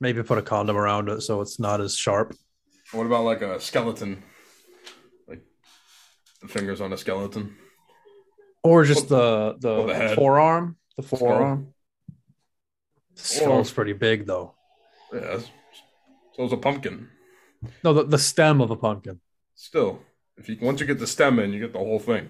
[0.00, 2.34] Maybe put a condom around it so it's not as sharp.
[2.92, 4.22] What about like a skeleton?
[5.28, 5.42] Like
[6.42, 7.56] the fingers on a skeleton.
[8.62, 10.76] Or just the the, the forearm.
[10.96, 11.71] The Skull.
[13.14, 13.16] Forearm.
[13.16, 13.22] The
[13.64, 14.54] skull's pretty big though.
[15.12, 15.38] Yeah.
[16.34, 17.08] So it's a pumpkin.
[17.84, 19.20] No, the, the stem of a pumpkin.
[19.54, 20.00] Still,
[20.36, 22.28] if you once you get the stem in, you get the whole thing.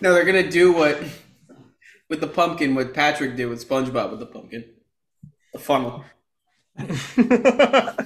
[0.00, 1.02] No, they're gonna do what
[2.08, 4.64] with the pumpkin, what Patrick did with SpongeBob with the pumpkin.
[5.52, 6.04] The funnel.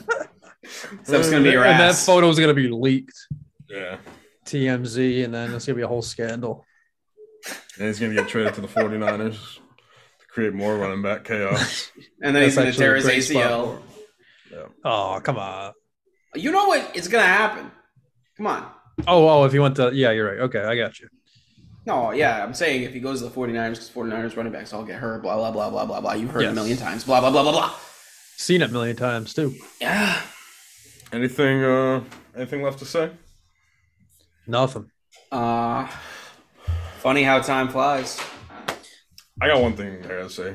[1.04, 2.04] So it's gonna be your and that ass.
[2.04, 3.16] photo's gonna be leaked.
[3.68, 3.96] yeah.
[4.44, 6.64] TMZ, and then it's gonna be a whole scandal.
[7.78, 9.60] And he's gonna get traded to the 49ers to
[10.38, 11.90] create more running back chaos.
[12.22, 13.80] and then he's That's gonna tear his ACL.
[14.48, 15.72] for Oh, come on.
[16.36, 16.92] You know what?
[16.94, 17.72] It's gonna happen.
[18.36, 18.70] Come on.
[19.08, 20.38] Oh, oh, if you went to, yeah, you're right.
[20.42, 21.08] Okay, I got you.
[21.86, 24.84] No, yeah, I'm saying if he goes to the 49ers, because 49ers running backs all
[24.84, 26.12] get hurt, blah, blah, blah, blah, blah, blah.
[26.12, 27.74] You've heard it a million times, blah, blah, blah, blah, blah.
[28.36, 29.56] Seen it a million times too.
[29.80, 30.20] Yeah.
[31.12, 32.04] anything uh
[32.36, 33.10] anything left to say?
[34.46, 34.88] Nothing.
[35.32, 35.88] Uh,
[37.00, 38.20] funny how time flies.
[39.40, 40.54] I got one thing I gotta say.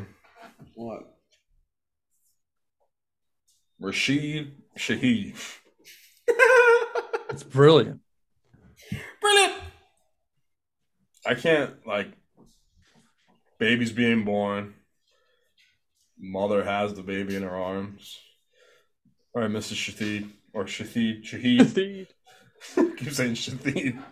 [0.76, 1.04] What?
[3.80, 5.36] Rashid Shaheed.
[7.30, 8.02] It's brilliant.
[9.22, 9.54] Brilliant.
[11.26, 12.12] I can't like
[13.58, 14.74] baby's being born.
[16.20, 18.20] Mother has the baby in her arms.
[19.34, 19.76] All right, Mrs.
[19.76, 22.08] Shaheed or Shaheed Shaheed.
[22.98, 24.04] Keep saying Shaheed.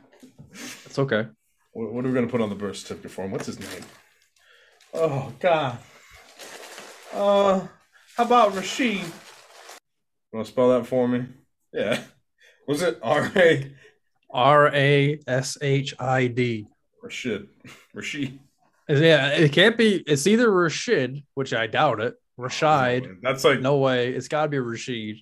[0.51, 1.27] It's okay.
[1.73, 3.31] What, what are we gonna put on the birth certificate form?
[3.31, 3.83] What's his name?
[4.93, 5.77] Oh God.
[7.13, 7.67] Uh,
[8.15, 8.97] how about Rashid?
[8.97, 9.03] You
[10.33, 11.25] want to spell that for me?
[11.73, 12.03] Yeah.
[12.67, 13.71] Was it R A
[14.29, 16.67] R A S H I D.
[17.01, 17.47] Rashid?
[17.93, 18.39] Rashid.
[18.87, 20.03] Yeah, it can't be.
[20.05, 22.15] It's either Rashid, which I doubt it.
[22.37, 23.17] Rashid.
[23.21, 24.13] That's like No way.
[24.13, 25.17] It's got to be Rashid.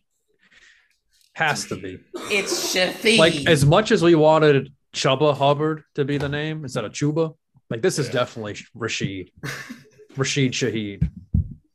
[1.34, 2.00] Has to be.
[2.16, 3.18] It's Shafi.
[3.18, 7.36] Like as much as we wanted Chuba Hubbard to be the name instead of Chuba,
[7.70, 8.14] like this is Yeah.
[8.14, 9.32] definitely Rashid.
[10.18, 11.10] Rashid Shaheed.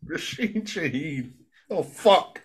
[0.04, 1.32] Rashid Shaheed.
[1.70, 2.40] Oh fuck.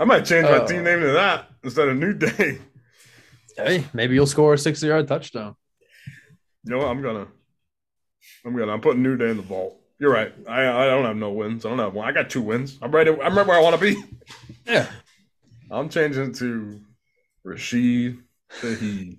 [0.00, 0.66] I might change my Oh.
[0.66, 0.82] team uh.
[0.84, 2.58] name to that instead of New Day.
[3.56, 5.56] Hey, maybe you'll score a 60 yard touchdown.
[6.64, 6.86] You know what?
[6.88, 7.26] I'm gonna.
[8.44, 8.72] I'm gonna.
[8.72, 9.80] I'm putting New Day in the vault.
[9.98, 10.32] You're right.
[10.48, 11.66] I I don't have no wins.
[11.66, 12.08] I don't have one.
[12.08, 12.78] I got two wins.
[12.80, 13.10] I'm ready.
[13.10, 14.00] I'm right where I want to be.
[14.66, 14.86] Yeah.
[15.70, 16.80] I'm changing to
[17.42, 18.18] Rashid
[18.60, 19.18] Shaheed.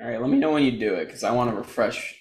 [0.00, 2.20] All right, let me know when you do it because I want to refresh.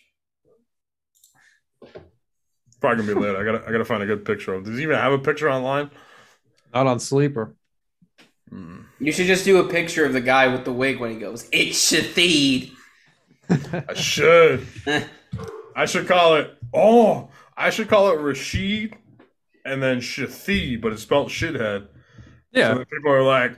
[2.80, 3.36] Probably gonna be late.
[3.36, 4.66] I gotta I gotta find a good picture of.
[4.66, 5.90] Does he even have a picture online?
[6.74, 7.56] Not on sleeper.
[8.50, 8.82] Hmm.
[9.00, 11.48] You should just do a picture of the guy with the wig when he goes,
[11.52, 12.72] "It's Shathid."
[13.90, 14.68] I should.
[15.76, 16.56] I should call it.
[16.74, 18.96] Oh, I should call it Rashid,
[19.66, 21.88] and then Shathid, but it's spelled shithead.
[22.52, 22.74] Yeah.
[22.76, 23.58] then people are like,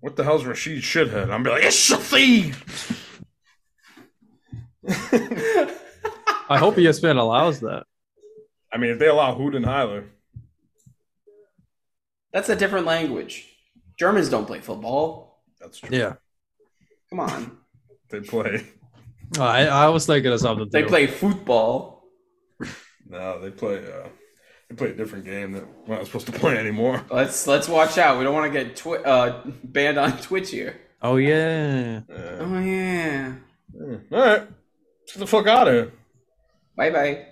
[0.00, 3.02] "What the hell's Rashid shithead?" I'm be like, "It's Shathid."
[6.48, 7.84] I hope ESPN allows that.
[8.72, 10.04] I mean, if they allow Hoot and Heiler,
[12.32, 13.48] That's a different language.
[13.98, 15.42] Germans don't play football.
[15.60, 15.96] that's true.
[15.96, 16.14] Yeah.
[17.10, 17.58] Come on,
[18.10, 18.66] They play.
[19.38, 20.68] I, I was thinking of something.
[20.70, 20.88] they too.
[20.88, 22.04] play football.
[23.08, 23.76] No, they play.
[23.78, 24.08] Uh,
[24.68, 27.04] they play a different game that we're not supposed to play anymore.
[27.08, 28.18] Let's let's watch out.
[28.18, 30.80] We don't want to get twi- uh, banned on Twitch here.
[31.00, 32.00] Oh, yeah.
[32.10, 33.34] Uh, Oh yeah.
[33.80, 34.48] all right,
[35.06, 35.92] get the fuck out of here.
[36.76, 37.26] Bye bye.